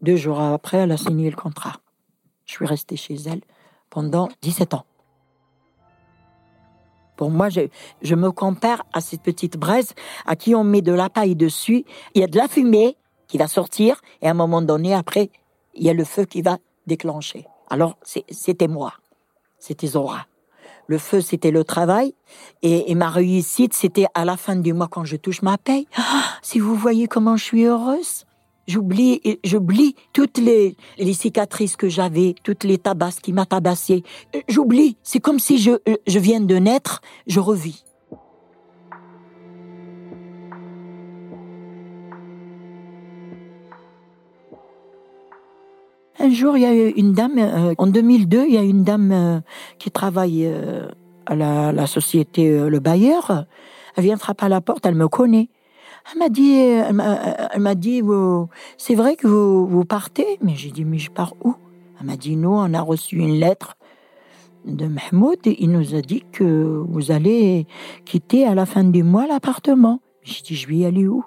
Deux 0.00 0.16
jours 0.16 0.40
après, 0.40 0.78
elle 0.78 0.92
a 0.92 0.96
signé 0.96 1.30
le 1.30 1.36
contrat. 1.36 1.80
Je 2.44 2.52
suis 2.52 2.66
restée 2.66 2.96
chez 2.96 3.14
elle 3.14 3.42
pendant 3.90 4.28
17 4.40 4.74
ans. 4.74 4.84
Pour 7.22 7.30
moi, 7.30 7.50
je, 7.50 7.60
je 8.02 8.16
me 8.16 8.32
compare 8.32 8.82
à 8.92 9.00
cette 9.00 9.22
petite 9.22 9.56
braise 9.56 9.92
à 10.26 10.34
qui 10.34 10.56
on 10.56 10.64
met 10.64 10.82
de 10.82 10.90
la 10.90 11.08
paille 11.08 11.36
dessus. 11.36 11.84
Il 12.16 12.20
y 12.20 12.24
a 12.24 12.26
de 12.26 12.36
la 12.36 12.48
fumée 12.48 12.96
qui 13.28 13.38
va 13.38 13.46
sortir 13.46 14.00
et 14.22 14.26
à 14.26 14.32
un 14.32 14.34
moment 14.34 14.60
donné, 14.60 14.92
après, 14.92 15.30
il 15.74 15.84
y 15.84 15.88
a 15.88 15.94
le 15.94 16.02
feu 16.02 16.24
qui 16.24 16.42
va 16.42 16.58
déclencher. 16.88 17.46
Alors, 17.70 17.96
c'était 18.02 18.66
moi 18.66 18.94
c'était 19.60 19.86
Zora. 19.86 20.26
Le 20.88 20.98
feu, 20.98 21.20
c'était 21.20 21.52
le 21.52 21.62
travail. 21.62 22.16
Et, 22.62 22.92
ma 22.96 23.08
réussite, 23.08 23.72
c'était 23.72 24.06
à 24.14 24.24
la 24.24 24.36
fin 24.36 24.56
du 24.56 24.72
mois 24.72 24.88
quand 24.88 25.04
je 25.04 25.14
touche 25.14 25.42
ma 25.42 25.56
paye. 25.56 25.86
Ah, 25.96 26.24
si 26.42 26.58
vous 26.58 26.74
voyez 26.74 27.06
comment 27.06 27.36
je 27.36 27.44
suis 27.44 27.64
heureuse, 27.64 28.24
j'oublie, 28.66 29.20
j'oublie 29.44 29.94
toutes 30.12 30.38
les, 30.38 30.76
cicatrices 31.12 31.76
que 31.76 31.88
j'avais, 31.88 32.34
toutes 32.42 32.64
les 32.64 32.78
tabasses 32.78 33.20
qui 33.20 33.32
m'a 33.32 33.46
tabassé. 33.46 34.02
J'oublie. 34.48 34.96
C'est 35.02 35.20
comme 35.20 35.38
si 35.38 35.58
je, 35.58 35.72
je 36.06 36.18
viens 36.18 36.40
de 36.40 36.56
naître, 36.56 37.00
je 37.26 37.40
revis. 37.40 37.84
Un 46.22 46.30
jour, 46.30 46.56
il 46.56 46.62
y 46.62 46.66
a 46.66 46.72
une 46.72 47.14
dame, 47.14 47.36
euh, 47.38 47.74
en 47.78 47.88
2002, 47.88 48.44
il 48.46 48.54
y 48.54 48.56
a 48.56 48.62
une 48.62 48.84
dame 48.84 49.10
euh, 49.10 49.40
qui 49.80 49.90
travaille 49.90 50.46
euh, 50.46 50.86
à 51.26 51.34
la, 51.34 51.86
société 51.88 52.48
Le 52.48 52.78
Bailleur. 52.78 53.44
Elle 53.96 54.04
vient 54.04 54.16
frapper 54.16 54.44
à 54.46 54.48
la 54.48 54.60
porte, 54.60 54.86
elle 54.86 54.94
me 54.94 55.08
connaît. 55.08 55.48
Elle 56.10 56.18
m'a 56.18 56.28
dit, 56.28 56.52
elle 56.52 57.60
m'a 57.60 57.74
dit, 57.74 58.02
c'est 58.76 58.94
vrai 58.94 59.16
que 59.16 59.26
vous, 59.26 59.66
vous 59.66 59.84
partez? 59.84 60.38
Mais 60.42 60.54
j'ai 60.56 60.70
dit, 60.70 60.84
mais 60.84 60.98
je 60.98 61.10
pars 61.10 61.34
où? 61.44 61.54
Elle 62.00 62.06
m'a 62.06 62.16
dit, 62.16 62.36
nous, 62.36 62.50
on 62.50 62.74
a 62.74 62.80
reçu 62.80 63.16
une 63.16 63.38
lettre 63.38 63.76
de 64.64 64.86
Mahmoud. 64.86 65.38
Il 65.46 65.70
nous 65.70 65.94
a 65.94 66.00
dit 66.00 66.24
que 66.32 66.84
vous 66.88 67.10
allez 67.12 67.66
quitter 68.04 68.46
à 68.46 68.54
la 68.54 68.66
fin 68.66 68.84
du 68.84 69.02
mois 69.02 69.26
l'appartement. 69.26 70.00
J'ai 70.22 70.42
dit, 70.42 70.56
je 70.56 70.68
vais 70.68 70.76
y 70.76 70.84
aller 70.84 71.06
où? 71.06 71.24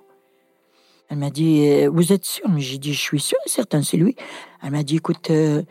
Elle 1.08 1.20
m'a 1.20 1.30
dit, 1.30 1.68
euh, 1.68 1.90
vous 1.90 2.14
êtes 2.14 2.26
sûr? 2.26 2.46
J'ai 2.58 2.78
dit, 2.78 2.94
je 2.94 3.00
suis 3.00 3.20
sûr 3.20 3.38
certain, 3.46 3.82
c'est 3.84 3.98
lui. 3.98 4.16
Elle 4.64 4.72
m'a 4.72 4.84
dit, 4.84 4.98
écoute, 4.98 5.30
euh, 5.30 5.62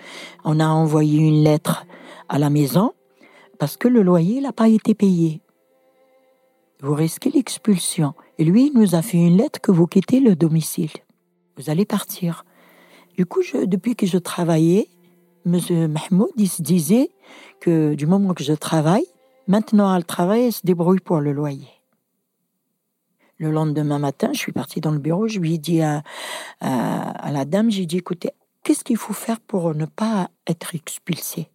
on 0.45 0.61
a 0.61 0.67
envoyé 0.67 1.19
une 1.19 1.43
lettre 1.43 1.87
à 2.29 2.39
la 2.39 2.51
maison 2.51 2.93
parce 3.59 3.77
que 3.77 3.89
le 3.89 4.03
loyer 4.03 4.41
n'a 4.41 4.53
pas 4.53 4.69
été 4.69 4.95
payé. 4.95 5.41
Vous 6.81 6.95
risquez 6.95 7.31
l'expulsion. 7.31 8.15
Et 8.39 8.45
lui, 8.45 8.67
il 8.67 8.79
nous 8.79 8.95
a 8.95 9.03
fait 9.03 9.19
une 9.19 9.37
lettre 9.37 9.61
que 9.61 9.73
vous 9.73 9.87
quittez 9.87 10.21
le 10.21 10.37
domicile. 10.37 10.91
Vous 11.57 11.71
allez 11.71 11.85
partir. 11.85 12.45
Du 13.17 13.27
coup, 13.27 13.41
depuis 13.67 13.95
que 13.95 14.07
je 14.07 14.19
travaillais, 14.19 14.89
M. 15.47 15.93
Mahmoud, 15.93 16.33
il 16.37 16.49
se 16.49 16.63
disait 16.63 17.11
que 17.61 17.95
du 17.95 18.07
moment 18.07 18.35
que 18.35 18.43
je 18.43 18.55
travaille, 18.55 19.07
maintenant 19.47 19.95
elle 19.95 20.05
travaille, 20.05 20.47
elle 20.47 20.53
se 20.53 20.65
débrouille 20.65 21.01
pour 21.01 21.21
le 21.21 21.33
loyer. 21.33 21.69
Le 23.39 23.51
lendemain 23.51 23.99
matin, 23.99 24.31
je 24.33 24.39
suis 24.39 24.53
partie 24.53 24.81
dans 24.81 24.91
le 24.91 24.99
bureau, 24.99 25.29
je 25.29 25.39
lui 25.39 25.55
ai 25.55 25.59
dit 25.59 25.83
à, 25.83 26.03
la 26.61 27.45
dame, 27.45 27.71
j'ai 27.71 27.85
dit, 27.85 27.99
écoutez, 27.99 28.31
qu'est-ce 28.63 28.85
qu'il 28.85 28.97
faut 28.97 29.13
faire 29.13 29.41
pour 29.41 29.75
ne 29.75 29.87
pas 29.87 30.31
être 30.47 30.75
expulsé 30.75 31.49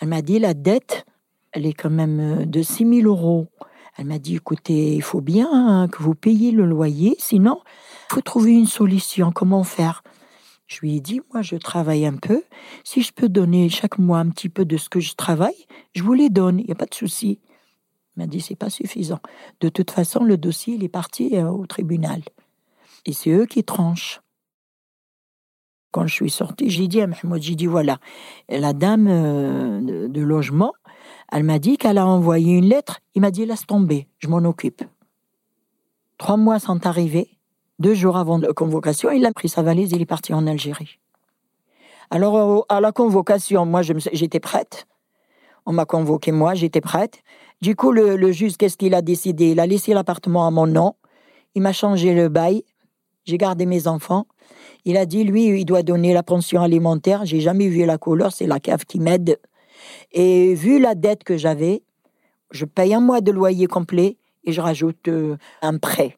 Elle 0.00 0.08
m'a 0.08 0.22
dit, 0.22 0.38
la 0.38 0.54
dette, 0.54 1.04
elle 1.52 1.66
est 1.66 1.72
quand 1.72 1.90
même 1.90 2.46
de 2.46 2.62
6 2.62 3.02
000 3.02 3.08
euros. 3.08 3.48
Elle 4.00 4.06
m'a 4.06 4.18
dit, 4.18 4.36
écoutez, 4.36 4.94
il 4.96 5.02
faut 5.02 5.20
bien 5.20 5.48
hein, 5.52 5.86
que 5.86 6.02
vous 6.02 6.14
payiez 6.14 6.50
le 6.50 6.64
loyer, 6.64 7.14
sinon, 7.18 7.60
il 8.08 8.14
faut 8.14 8.22
trouver 8.22 8.52
une 8.52 8.66
solution. 8.66 9.30
Comment 9.30 9.62
faire? 9.62 10.02
Je 10.66 10.80
lui 10.80 10.96
ai 10.96 11.00
dit, 11.00 11.20
moi, 11.32 11.42
je 11.42 11.56
travaille 11.56 12.06
un 12.06 12.16
peu. 12.16 12.42
Si 12.82 13.02
je 13.02 13.12
peux 13.12 13.28
donner 13.28 13.68
chaque 13.68 13.98
mois 13.98 14.18
un 14.18 14.30
petit 14.30 14.48
peu 14.48 14.64
de 14.64 14.76
ce 14.76 14.88
que 14.88 15.00
je 15.00 15.14
travaille, 15.14 15.66
je 15.94 16.02
vous 16.02 16.14
les 16.14 16.30
donne, 16.30 16.58
il 16.58 16.66
n'y 16.66 16.72
a 16.72 16.76
pas 16.76 16.86
de 16.86 16.94
souci 16.94 17.40
m'a 18.20 18.26
dit 18.26 18.40
c'est 18.40 18.56
pas 18.56 18.70
suffisant. 18.70 19.20
De 19.60 19.68
toute 19.68 19.90
façon, 19.90 20.22
le 20.24 20.36
dossier 20.36 20.74
il 20.74 20.84
est 20.84 20.88
parti 20.88 21.36
euh, 21.36 21.48
au 21.48 21.66
tribunal. 21.66 22.22
Et 23.06 23.12
c'est 23.12 23.30
eux 23.30 23.46
qui 23.46 23.64
tranchent. 23.64 24.20
Quand 25.90 26.06
je 26.06 26.14
suis 26.14 26.30
sortie, 26.30 26.70
j'ai 26.70 26.86
dit 26.86 27.00
à 27.00 27.08
Mahmoud, 27.08 27.42
j'ai 27.42 27.56
dit 27.56 27.66
voilà, 27.66 27.98
la 28.48 28.72
dame 28.72 29.08
euh, 29.08 30.08
de, 30.08 30.20
logement, 30.20 30.72
elle 31.32 31.44
m'a 31.44 31.58
dit 31.58 31.76
qu'elle 31.76 31.98
a 31.98 32.06
envoyé 32.06 32.54
une 32.54 32.66
lettre. 32.66 33.00
Il 33.14 33.22
m'a 33.22 33.30
dit 33.30 33.46
laisse 33.46 33.66
tomber, 33.66 34.08
je 34.18 34.28
m'en 34.28 34.38
occupe. 34.38 34.82
Trois 36.18 36.36
mois 36.36 36.58
sont 36.58 36.86
arrivés. 36.86 37.38
Deux 37.78 37.94
jours 37.94 38.18
avant 38.18 38.38
la 38.38 38.52
convocation, 38.52 39.10
il 39.10 39.24
a 39.24 39.32
pris 39.32 39.48
sa 39.48 39.62
valise 39.62 39.92
et 39.92 39.96
il 39.96 40.02
est 40.02 40.06
parti 40.06 40.34
en 40.34 40.46
Algérie. 40.46 40.98
Alors, 42.10 42.66
à 42.68 42.80
la 42.80 42.92
convocation, 42.92 43.64
moi, 43.64 43.82
j'étais 43.82 44.40
prête. 44.40 44.86
On 45.64 45.72
m'a 45.72 45.84
convoqué, 45.84 46.32
moi, 46.32 46.54
j'étais 46.54 46.80
prête. 46.80 47.22
Du 47.62 47.76
coup, 47.76 47.92
le, 47.92 48.32
juge, 48.32 48.56
qu'est-ce 48.56 48.76
qu'il 48.76 48.94
a 48.94 49.02
décidé? 49.02 49.52
Il 49.52 49.60
a 49.60 49.66
laissé 49.66 49.94
l'appartement 49.94 50.46
à 50.46 50.50
mon 50.50 50.66
nom. 50.66 50.94
Il 51.54 51.62
m'a 51.62 51.72
changé 51.72 52.12
le 52.14 52.28
bail. 52.28 52.64
J'ai 53.24 53.38
gardé 53.38 53.64
mes 53.64 53.86
enfants. 53.86 54.26
Il 54.84 54.96
a 54.96 55.06
dit, 55.06 55.24
lui, 55.24 55.60
il 55.60 55.64
doit 55.64 55.82
donner 55.82 56.12
la 56.12 56.22
pension 56.22 56.62
alimentaire. 56.62 57.24
J'ai 57.24 57.40
jamais 57.40 57.68
vu 57.68 57.86
la 57.86 57.96
couleur, 57.96 58.32
c'est 58.32 58.46
la 58.46 58.60
cave 58.60 58.84
qui 58.84 58.98
m'aide. 58.98 59.38
Et 60.12 60.54
vu 60.54 60.78
la 60.78 60.94
dette 60.94 61.24
que 61.24 61.36
j'avais, 61.36 61.82
je 62.50 62.64
paye 62.64 62.94
un 62.94 63.00
mois 63.00 63.20
de 63.20 63.32
loyer 63.32 63.66
complet 63.66 64.16
et 64.44 64.52
je 64.52 64.60
rajoute 64.60 65.08
euh, 65.08 65.36
un 65.62 65.78
prêt. 65.78 66.16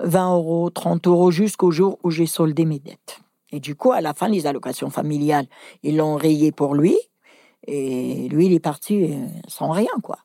20 0.00 0.34
euros, 0.34 0.70
30 0.70 1.06
euros 1.08 1.30
jusqu'au 1.30 1.70
jour 1.70 1.98
où 2.04 2.10
j'ai 2.10 2.26
soldé 2.26 2.64
mes 2.64 2.78
dettes. 2.78 3.20
Et 3.50 3.60
du 3.60 3.74
coup, 3.74 3.92
à 3.92 4.00
la 4.00 4.14
fin, 4.14 4.28
les 4.28 4.46
allocations 4.46 4.90
familiales, 4.90 5.46
ils 5.82 5.96
l'ont 5.96 6.16
rayé 6.16 6.52
pour 6.52 6.74
lui. 6.74 6.96
Et 7.66 8.28
lui, 8.28 8.46
il 8.46 8.52
est 8.52 8.60
parti 8.60 9.04
euh, 9.04 9.26
sans 9.48 9.70
rien, 9.70 9.90
quoi. 10.02 10.18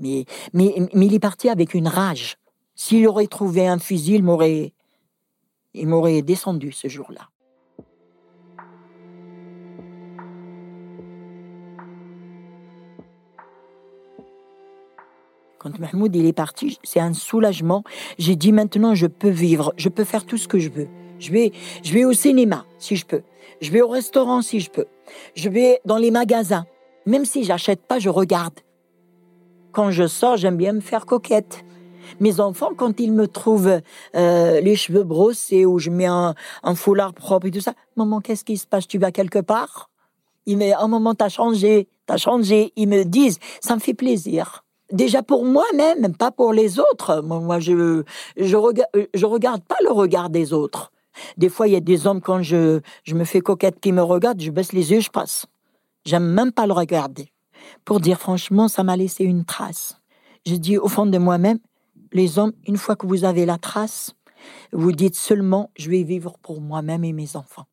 Mais, 0.00 0.26
mais, 0.52 0.74
mais 0.92 1.06
il 1.06 1.14
est 1.14 1.20
parti 1.20 1.48
avec 1.48 1.74
une 1.74 1.88
rage. 1.88 2.36
S'il 2.74 3.06
aurait 3.08 3.26
trouvé 3.26 3.66
un 3.66 3.78
fusil, 3.78 4.14
il 4.14 4.22
m'aurait, 4.22 4.72
il 5.74 5.88
m'aurait 5.88 6.22
descendu 6.22 6.72
ce 6.72 6.88
jour-là. 6.88 7.28
Quand 15.58 15.78
Mahmoud 15.78 16.14
il 16.14 16.26
est 16.26 16.32
parti, 16.32 16.78
c'est 16.84 17.00
un 17.00 17.12
soulagement. 17.12 17.82
J'ai 18.18 18.36
dit 18.36 18.52
maintenant 18.52 18.94
je 18.94 19.06
peux 19.06 19.28
vivre, 19.28 19.74
je 19.76 19.88
peux 19.88 20.04
faire 20.04 20.24
tout 20.24 20.38
ce 20.38 20.48
que 20.48 20.58
je 20.58 20.68
veux. 20.68 20.88
Je 21.18 21.32
vais, 21.32 21.52
je 21.82 21.92
vais 21.92 22.04
au 22.04 22.12
cinéma 22.12 22.64
si 22.78 22.96
je 22.96 23.04
peux. 23.04 23.22
Je 23.60 23.72
vais 23.72 23.82
au 23.82 23.88
restaurant 23.88 24.40
si 24.40 24.60
je 24.60 24.70
peux. 24.70 24.86
Je 25.34 25.48
vais 25.48 25.80
dans 25.84 25.96
les 25.96 26.12
magasins. 26.12 26.64
Même 27.06 27.24
si 27.24 27.42
j'achète 27.42 27.80
pas, 27.80 27.98
je 27.98 28.08
regarde 28.08 28.54
quand 29.78 29.92
je 29.92 30.08
sors, 30.08 30.36
j'aime 30.36 30.56
bien 30.56 30.72
me 30.72 30.80
faire 30.80 31.06
coquette. 31.06 31.64
Mes 32.18 32.40
enfants, 32.40 32.70
quand 32.76 32.98
ils 32.98 33.12
me 33.12 33.28
trouvent 33.28 33.80
euh, 34.16 34.60
les 34.60 34.74
cheveux 34.74 35.04
brossés 35.04 35.66
ou 35.66 35.78
je 35.78 35.90
mets 35.90 36.06
un, 36.06 36.34
foulard 36.74 37.14
propre 37.14 37.46
et 37.46 37.52
tout 37.52 37.60
ça, 37.60 37.74
maman, 37.94 38.20
qu'est-ce 38.20 38.44
qui 38.44 38.56
se 38.56 38.66
passe? 38.66 38.88
Tu 38.88 38.98
vas 38.98 39.12
quelque 39.12 39.38
part? 39.38 39.88
Ils 40.46 40.56
me 40.56 40.74
un 40.74 40.88
moment, 40.88 41.14
t'as 41.14 41.28
changé, 41.28 41.86
t'as 42.06 42.16
changé. 42.16 42.72
Ils 42.74 42.88
me 42.88 43.04
disent, 43.04 43.38
ça 43.60 43.76
me 43.76 43.80
fait 43.80 43.94
plaisir. 43.94 44.64
Déjà 44.92 45.22
pour 45.22 45.44
moi-même, 45.44 46.14
pas 46.16 46.30
pour 46.30 46.52
les 46.52 46.78
autres. 46.78 47.20
Moi, 47.22 47.60
je 47.60 48.02
je 48.36 48.56
regarde, 48.56 48.90
je 49.14 49.26
regarde 49.26 49.62
pas 49.62 49.76
le 49.84 49.92
regard 49.92 50.30
des 50.30 50.52
autres. 50.52 50.92
Des 51.36 51.48
fois, 51.48 51.68
il 51.68 51.74
y 51.74 51.76
a 51.76 51.80
des 51.80 52.06
hommes 52.06 52.20
quand 52.20 52.42
je 52.42 52.80
je 53.04 53.14
me 53.14 53.24
fais 53.24 53.40
coquette 53.40 53.80
qui 53.80 53.92
me 53.92 54.02
regardent, 54.02 54.40
je 54.40 54.50
baisse 54.50 54.72
les 54.72 54.92
yeux, 54.92 55.00
je 55.00 55.10
passe. 55.10 55.46
J'aime 56.06 56.26
même 56.26 56.52
pas 56.52 56.66
le 56.66 56.72
regarder. 56.72 57.32
Pour 57.84 58.00
dire 58.00 58.18
franchement, 58.18 58.68
ça 58.68 58.82
m'a 58.82 58.96
laissé 58.96 59.24
une 59.24 59.44
trace. 59.44 60.00
Je 60.46 60.54
dis 60.54 60.78
au 60.78 60.88
fond 60.88 61.06
de 61.06 61.18
moi-même, 61.18 61.58
les 62.12 62.38
hommes, 62.38 62.52
une 62.66 62.78
fois 62.78 62.96
que 62.96 63.06
vous 63.06 63.24
avez 63.24 63.44
la 63.44 63.58
trace, 63.58 64.14
vous 64.72 64.92
dites 64.92 65.16
seulement, 65.16 65.70
je 65.76 65.90
vais 65.90 66.02
vivre 66.02 66.38
pour 66.40 66.60
moi-même 66.60 67.04
et 67.04 67.12
mes 67.12 67.36
enfants. 67.36 67.66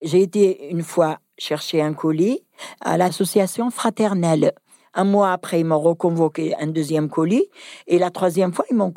J'ai 0.00 0.22
été 0.22 0.70
une 0.70 0.82
fois 0.82 1.18
chercher 1.36 1.82
un 1.82 1.92
colis 1.92 2.40
à 2.80 2.96
l'association 2.96 3.70
fraternelle. 3.70 4.52
Un 4.98 5.04
mois 5.04 5.30
après, 5.32 5.60
ils 5.60 5.64
m'ont 5.64 5.78
reconvoqué 5.78 6.56
un 6.56 6.66
deuxième 6.66 7.08
colis. 7.08 7.46
Et 7.86 7.98
la 8.00 8.10
troisième 8.10 8.52
fois, 8.52 8.64
ils 8.68 8.76
m'ont, 8.76 8.92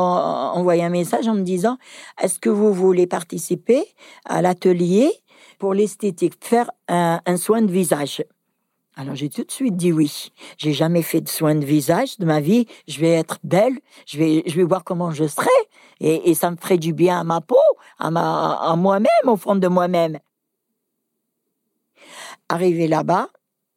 envoyé 0.00 0.82
un 0.82 0.88
message 0.90 1.28
en 1.28 1.34
me 1.34 1.42
disant, 1.42 1.78
est-ce 2.20 2.40
que 2.40 2.50
vous 2.50 2.72
voulez 2.72 3.06
participer 3.06 3.84
à 4.24 4.42
l'atelier 4.42 5.12
pour 5.60 5.72
l'esthétique, 5.72 6.34
faire 6.40 6.70
un 6.88 7.36
soin 7.36 7.62
de 7.62 7.70
visage? 7.70 8.24
Alors 8.96 9.16
j'ai 9.16 9.28
tout 9.28 9.44
de 9.44 9.50
suite 9.50 9.76
dit 9.76 9.92
oui. 9.92 10.32
J'ai 10.56 10.72
jamais 10.72 11.02
fait 11.02 11.20
de 11.20 11.28
soins 11.28 11.54
de 11.54 11.64
visage 11.64 12.18
de 12.18 12.24
ma 12.24 12.40
vie. 12.40 12.66
Je 12.86 13.00
vais 13.00 13.10
être 13.10 13.38
belle. 13.42 13.78
Je 14.06 14.18
vais, 14.18 14.42
je 14.46 14.54
vais 14.54 14.62
voir 14.62 14.84
comment 14.84 15.10
je 15.10 15.26
serai. 15.26 15.48
Et, 16.00 16.30
et 16.30 16.34
ça 16.34 16.50
me 16.50 16.56
ferait 16.56 16.78
du 16.78 16.92
bien 16.92 17.20
à 17.20 17.24
ma 17.24 17.40
peau, 17.40 17.56
à, 17.98 18.10
ma, 18.10 18.54
à 18.54 18.76
moi-même, 18.76 19.26
au 19.26 19.36
fond 19.36 19.56
de 19.56 19.68
moi-même. 19.68 20.18
Arrivé 22.48 22.86
là-bas, 22.86 23.28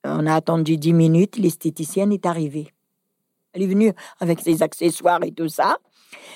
on 0.08 0.26
a 0.26 0.36
attendu 0.36 0.78
dix 0.78 0.94
minutes. 0.94 1.38
L'esthéticienne 1.38 2.12
est 2.12 2.26
arrivée. 2.26 2.72
Elle 3.54 3.64
est 3.64 3.68
venue 3.68 3.94
avec 4.20 4.40
ses 4.40 4.62
accessoires 4.64 5.24
et 5.24 5.32
tout 5.32 5.50
ça. 5.50 5.78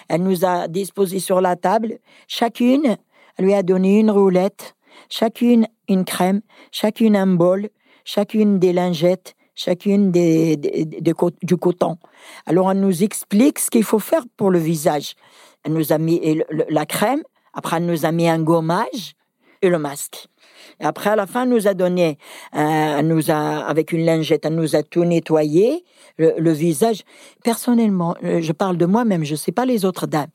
Elle 0.09 0.23
nous 0.23 0.45
a 0.45 0.67
disposé 0.67 1.19
sur 1.19 1.41
la 1.41 1.55
table. 1.55 1.99
Chacune, 2.27 2.97
elle 3.37 3.45
lui 3.45 3.53
a 3.53 3.63
donné 3.63 3.99
une 3.99 4.11
roulette, 4.11 4.75
chacune 5.09 5.67
une 5.87 6.05
crème, 6.05 6.41
chacune 6.71 7.15
un 7.15 7.27
bol, 7.27 7.69
chacune 8.05 8.59
des 8.59 8.73
lingettes, 8.73 9.35
chacune 9.55 10.11
des, 10.11 10.57
du 10.57 11.57
coton. 11.57 11.97
Alors, 12.45 12.71
elle 12.71 12.79
nous 12.79 13.03
explique 13.03 13.59
ce 13.59 13.69
qu'il 13.69 13.83
faut 13.83 13.99
faire 13.99 14.23
pour 14.37 14.49
le 14.49 14.59
visage. 14.59 15.15
Elle 15.63 15.73
nous 15.73 15.93
a 15.93 15.97
mis 15.97 16.41
la 16.69 16.85
crème, 16.85 17.21
après 17.53 17.77
elle 17.77 17.85
nous 17.85 18.05
a 18.05 18.11
mis 18.11 18.27
un 18.27 18.41
gommage 18.41 19.15
et 19.61 19.69
le 19.69 19.77
masque. 19.77 20.27
Après, 20.79 21.09
à 21.09 21.15
la 21.15 21.27
fin, 21.27 21.43
elle 21.43 21.49
nous 21.49 21.67
a 21.67 21.73
donné, 21.73 22.17
euh, 22.55 23.01
nous 23.01 23.31
a, 23.31 23.59
avec 23.65 23.91
une 23.91 24.05
lingette, 24.05 24.45
elle 24.45 24.55
nous 24.55 24.75
a 24.75 24.83
tout 24.83 25.03
nettoyé, 25.03 25.83
le, 26.17 26.51
visage. 26.51 27.03
Personnellement, 27.43 28.15
euh, 28.23 28.41
je 28.41 28.51
parle 28.51 28.77
de 28.77 28.85
moi-même, 28.85 29.23
je 29.23 29.31
ne 29.31 29.37
sais 29.37 29.51
pas 29.51 29.65
les 29.65 29.85
autres 29.85 30.07
dames. 30.07 30.29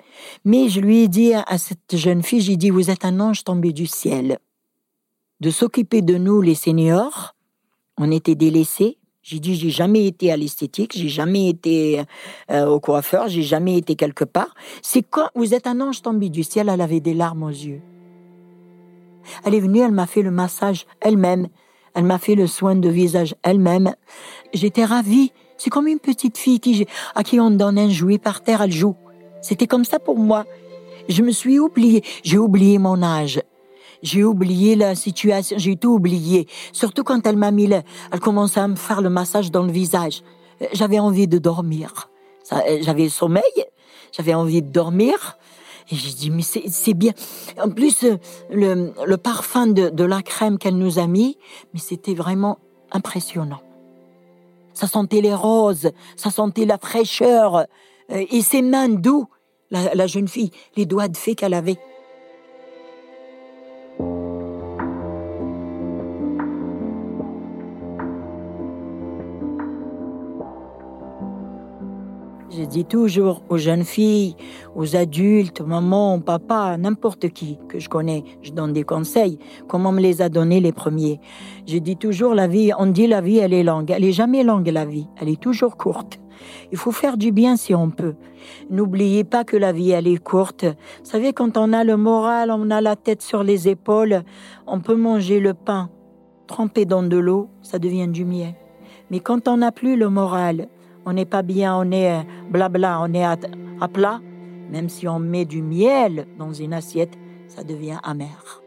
Mais 0.45 0.69
je 0.69 0.81
lui 0.81 1.03
ai 1.03 1.09
dit 1.09 1.33
à 1.35 1.59
cette 1.59 1.97
jeune 1.97 2.23
fille, 2.23 2.41
j'ai 2.41 2.57
dit, 2.57 2.71
vous 2.71 2.91
êtes 2.91 3.05
un 3.05 3.21
ange 3.21 3.45
tombé 3.45 3.73
du 3.73 3.87
ciel. 3.87 4.39
De 5.41 5.51
s'occuper 5.51 6.03
de 6.03 6.17
nous, 6.17 6.41
les 6.41 6.55
seniors, 6.55 7.35
on 7.99 8.11
était 8.11 8.35
délaissés. 8.35 8.99
J'ai 9.23 9.41
dit, 9.41 9.57
j'ai 9.57 9.71
jamais 9.71 10.07
été 10.07 10.31
à 10.31 10.37
l'esthétique, 10.37 10.93
j'ai 10.97 11.09
jamais 11.09 11.49
été 11.49 12.03
euh, 12.51 12.67
au 12.67 12.79
coiffeur, 12.79 13.29
j'ai 13.29 13.43
jamais 13.43 13.77
été 13.77 13.97
quelque 13.97 14.25
part. 14.25 14.55
C'est 14.83 15.03
quand 15.03 15.29
vous 15.35 15.53
êtes 15.53 15.67
un 15.67 15.81
ange 15.81 16.01
tombé 16.01 16.29
du 16.29 16.45
ciel, 16.45 16.69
elle 16.69 16.81
avait 16.81 17.01
des 17.01 17.15
larmes 17.15 17.43
aux 17.43 17.49
yeux. 17.49 17.83
Elle 19.45 19.55
est 19.55 19.61
venue, 19.61 19.81
elle 19.81 19.93
m'a 19.93 20.07
fait 20.07 20.23
le 20.23 20.31
massage 20.31 20.87
elle-même. 21.01 21.49
Elle 21.95 22.05
m'a 22.05 22.19
fait 22.19 22.35
le 22.35 22.47
soin 22.47 22.75
de 22.75 22.89
visage 22.89 23.35
elle-même. 23.43 23.95
J'étais 24.53 24.85
ravie. 24.85 25.33
C'est 25.57 25.71
comme 25.71 25.87
une 25.87 25.99
petite 25.99 26.37
fille 26.37 26.61
à 27.15 27.23
qui 27.23 27.41
on 27.41 27.51
donne 27.51 27.79
un 27.79 27.89
jouet 27.89 28.19
par 28.19 28.43
terre, 28.43 28.61
elle 28.61 28.73
joue. 28.73 28.97
C'était 29.41 29.67
comme 29.67 29.85
ça 29.85 29.99
pour 29.99 30.19
moi. 30.19 30.45
Je 31.09 31.23
me 31.23 31.31
suis 31.31 31.59
oubliée. 31.59 32.03
J'ai 32.23 32.39
oublié 32.39 32.79
mon 32.79 33.03
âge. 33.03 33.41
J'ai 34.03 34.25
oublié 34.25 34.77
la 34.77 34.95
situation, 34.95 35.57
j'ai 35.59 35.77
tout 35.77 35.95
oublié. 35.95 36.47
Surtout 36.73 37.03
quand 37.03 37.27
elle 37.27 37.37
m'a 37.37 37.51
mis 37.51 37.67
le, 37.67 37.83
elle 38.13 38.21
commençait 38.21 38.61
à 38.61 38.69
me 38.69 38.77
faire 38.77 39.01
le 39.01 39.09
massage 39.09 39.51
dans 39.51 39.63
le 39.63 39.73
visage. 39.73 40.23
J'avais 40.73 40.99
envie 40.99 41.27
de 41.27 41.39
dormir. 41.39 42.11
J'avais 42.83 43.05
le 43.05 43.11
sommeil, 43.11 43.43
j'avais 44.13 44.35
envie 44.35 44.63
de 44.63 44.71
dormir. 44.71 45.39
Et 45.91 45.95
j'ai 45.95 46.13
dit, 46.13 46.31
mais 46.31 46.43
c'est 46.43 46.95
bien. 46.95 47.13
En 47.63 47.71
plus, 47.71 48.05
le, 48.51 48.93
le 49.05 49.17
parfum 49.17 49.69
de, 49.69 49.89
de 49.89 50.05
la 50.05 50.23
crème 50.23 50.59
qu'elle 50.59 50.77
nous 50.77 50.99
a 50.99 51.07
mis, 51.07 51.39
mais 51.73 51.81
c'était 51.81 52.15
vraiment 52.15 52.59
impressionnant. 52.91 53.61
Ça 54.73 54.89
sentait 54.89 55.21
les 55.21 55.35
roses, 55.35 55.91
ça 56.17 56.31
sentait 56.31 56.65
la 56.67 56.79
fraîcheur. 56.79 57.67
Euh, 58.11 58.25
et 58.31 58.43
ses 58.43 58.63
mains 58.63 58.89
doux, 58.89 59.27
la, 59.71 59.95
la 59.95 60.07
jeune 60.07 60.29
fille, 60.29 60.51
les 60.77 60.87
doigts 60.87 61.09
de 61.09 61.17
fée 61.17 61.35
qu'elle 61.35 61.55
avait. 61.55 61.79
Dis 72.67 72.85
toujours 72.85 73.43
aux 73.49 73.59
jeunes 73.59 73.85
filles, 73.85 74.37
aux 74.75 74.97
adultes, 74.97 75.61
maman, 75.61 76.21
papa, 76.21 76.77
n'importe 76.77 77.29
qui 77.29 77.59
que 77.69 77.79
je 77.79 77.89
connais, 77.89 78.25
je 78.43 78.53
donne 78.53 78.73
des 78.73 78.85
conseils, 78.85 79.39
comme 79.69 79.87
on 79.87 79.93
me 79.93 80.01
les 80.01 80.23
a 80.23 80.29
donnés 80.29 80.61
les 80.61 80.73
premiers. 80.73 81.21
Je 81.67 81.79
dis 81.79 81.97
toujours 81.97 82.35
la 82.35 82.47
vie, 82.47 82.73
on 82.79 82.87
dit 82.87 83.07
la 83.07 83.21
vie, 83.21 83.39
elle 83.39 83.53
est 83.53 83.63
longue. 83.63 83.91
Elle 83.91 84.05
est 84.05 84.13
jamais 84.13 84.43
longue, 84.43 84.69
la 84.69 84.85
vie. 84.85 85.09
Elle 85.21 85.29
est 85.29 85.41
toujours 85.41 85.77
courte. 85.77 86.19
Il 86.71 86.79
faut 86.79 86.93
faire 86.93 87.17
du 87.17 87.33
bien 87.33 87.57
si 87.57 87.75
on 87.75 87.91
peut. 87.91 88.15
N'oubliez 88.71 89.25
pas 89.25 89.45
que 89.45 89.57
la 89.57 89.73
vie, 89.73 89.91
elle 89.91 90.07
est 90.07 90.23
courte. 90.23 90.65
Vous 90.65 91.11
savez, 91.11 91.33
quand 91.33 91.57
on 91.57 91.73
a 91.73 91.85
le 91.85 91.97
moral, 91.97 92.51
on 92.51 92.71
a 92.71 92.81
la 92.81 92.97
tête 92.97 93.23
sur 93.23 93.43
les 93.43 93.69
épaules, 93.69 94.23
on 94.67 94.81
peut 94.81 94.97
manger 94.97 95.41
le 95.41 95.55
pain 95.55 95.91
trempé 96.47 96.85
dans 96.85 97.03
de 97.03 97.17
l'eau, 97.17 97.49
ça 97.63 97.79
devient 97.79 98.09
du 98.09 98.25
miel. 98.25 98.55
Mais 99.11 99.21
quand 99.21 99.49
on 99.49 99.59
n'a 99.59 99.73
plus 99.73 99.97
le 99.97 100.09
moral, 100.09 100.69
on 101.07 101.13
n'est 101.13 101.25
pas 101.25 101.43
bien, 101.43 101.77
on 101.77 101.91
est 101.93 102.27
blabla, 102.51 103.01
on 103.01 103.15
est 103.15 103.25
à, 103.25 103.89
plat. 103.89 104.21
Même 104.71 104.89
si 104.89 105.07
on 105.07 105.21
met 105.21 105.45
du 105.45 105.63
miel 105.63 106.27
dans 106.37 106.53
une 106.53 106.75
assiette, 106.75 107.17
ça 107.47 107.63
devient 107.63 107.99
amer. 108.03 108.66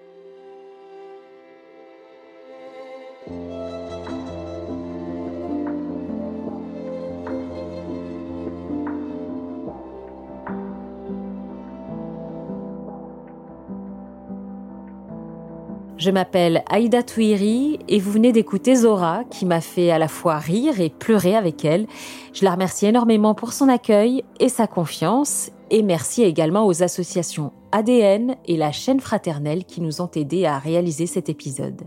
Je 15.99 16.11
m'appelle 16.11 16.63
Aïda 16.69 17.03
Touiri 17.03 17.77
et 17.89 17.99
vous 17.99 18.11
venez 18.11 18.31
d'écouter 18.31 18.73
Zora 18.73 19.25
qui 19.25 19.45
m'a 19.45 19.59
fait 19.59 19.91
à 19.91 19.99
la 19.99 20.07
fois 20.07 20.37
rire 20.37 20.79
et 20.79 20.89
pleurer 20.89 21.35
avec 21.35 21.65
elle. 21.65 21.87
Je 22.31 22.45
la 22.45 22.51
remercie 22.51 22.85
énormément 22.85 23.35
pour 23.35 23.51
son 23.51 23.67
accueil 23.67 24.23
et 24.39 24.47
sa 24.47 24.65
confiance 24.65 25.51
et 25.69 25.83
merci 25.83 26.23
également 26.23 26.65
aux 26.65 26.83
associations 26.83 27.51
ADN 27.73 28.37
et 28.45 28.55
la 28.55 28.71
chaîne 28.71 29.01
fraternelle 29.01 29.65
qui 29.65 29.81
nous 29.81 30.01
ont 30.01 30.09
aidés 30.15 30.45
à 30.45 30.57
réaliser 30.57 31.05
cet 31.05 31.27
épisode. 31.27 31.81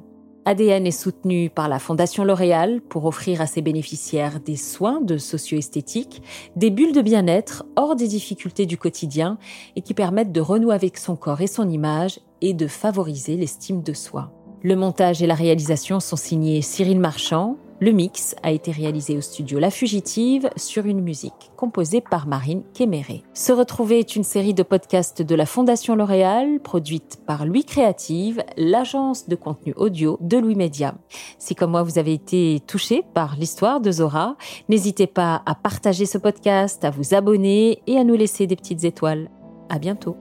ADN 0.45 0.89
est 0.89 0.91
soutenu 0.91 1.51
par 1.51 1.69
la 1.69 1.79
Fondation 1.79 2.25
L'Oréal 2.25 2.81
pour 2.81 3.05
offrir 3.05 3.41
à 3.41 3.47
ses 3.47 3.63
bénéficiaires 3.63 4.41
des 4.41 4.57
soins 4.57 5.01
de 5.01 5.17
socio-esthétique, 5.17 6.21
des 6.57 6.71
bulles 6.71 6.93
de 6.93 7.01
bien-être 7.01 7.65
hors 7.77 7.95
des 7.95 8.09
difficultés 8.09 8.67
du 8.67 8.77
quotidien 8.77 9.39
et 9.77 9.83
qui 9.83 9.95
permettent 9.95 10.33
de 10.33 10.41
renouer 10.41 10.75
avec 10.75 10.99
son 10.99 11.15
corps 11.15 11.43
et 11.43 11.47
son 11.47 11.69
image 11.69 12.19
et 12.41 12.55
de 12.55 12.67
favoriser 12.67 13.37
l'estime 13.37 13.83
de 13.83 13.93
soi. 13.93 14.33
Le 14.63 14.75
montage 14.75 15.23
et 15.23 15.29
la 15.29 15.35
réalisation 15.35 16.01
sont 16.01 16.17
signés 16.17 16.61
Cyril 16.61 16.99
Marchand, 16.99 17.57
le 17.83 17.91
mix 17.91 18.37
a 18.45 18.53
été 18.53 18.71
réalisé 18.71 19.17
au 19.17 19.21
studio 19.21 19.59
La 19.59 19.73
Fugitive 19.73 20.49
sur 20.55 20.87
une 20.87 21.01
musique 21.01 21.51
composée 21.57 22.01
par 22.01 22.29
Marine 22.29 22.63
Kéméré. 22.75 23.25
Se 23.35 23.53
retrouver 23.53 23.99
est 23.99 24.15
une 24.15 24.23
série 24.23 24.55
de 24.55 24.63
podcasts 24.63 25.21
de 25.21 25.35
la 25.35 25.47
Fondation 25.47 25.97
L'Oréal, 25.97 26.61
produite 26.61 27.19
par 27.27 27.45
Louis 27.45 27.65
Créative, 27.65 28.45
l'agence 28.57 29.29
de 29.29 29.35
contenu 29.35 29.75
audio 29.77 30.17
de 30.21 30.39
Louis 30.39 30.55
Média. 30.55 30.95
Si 31.41 31.57
comme 31.57 31.73
moi 31.73 31.83
vous 31.83 31.99
avez 31.99 32.13
été 32.13 32.61
touché 32.69 33.03
par 33.15 33.35
l'histoire 33.35 33.81
de 33.81 33.91
Zora, 33.91 34.37
n'hésitez 34.69 35.09
pas 35.09 35.43
à 35.45 35.57
partager 35.57 36.07
ce 36.07 36.19
podcast, 36.19 36.85
à 36.85 36.91
vous 36.91 37.15
abonner 37.15 37.83
et 37.89 37.99
à 37.99 38.05
nous 38.05 38.15
laisser 38.15 38.47
des 38.47 38.55
petites 38.55 38.85
étoiles. 38.85 39.29
À 39.69 39.81
bientôt. 39.81 40.17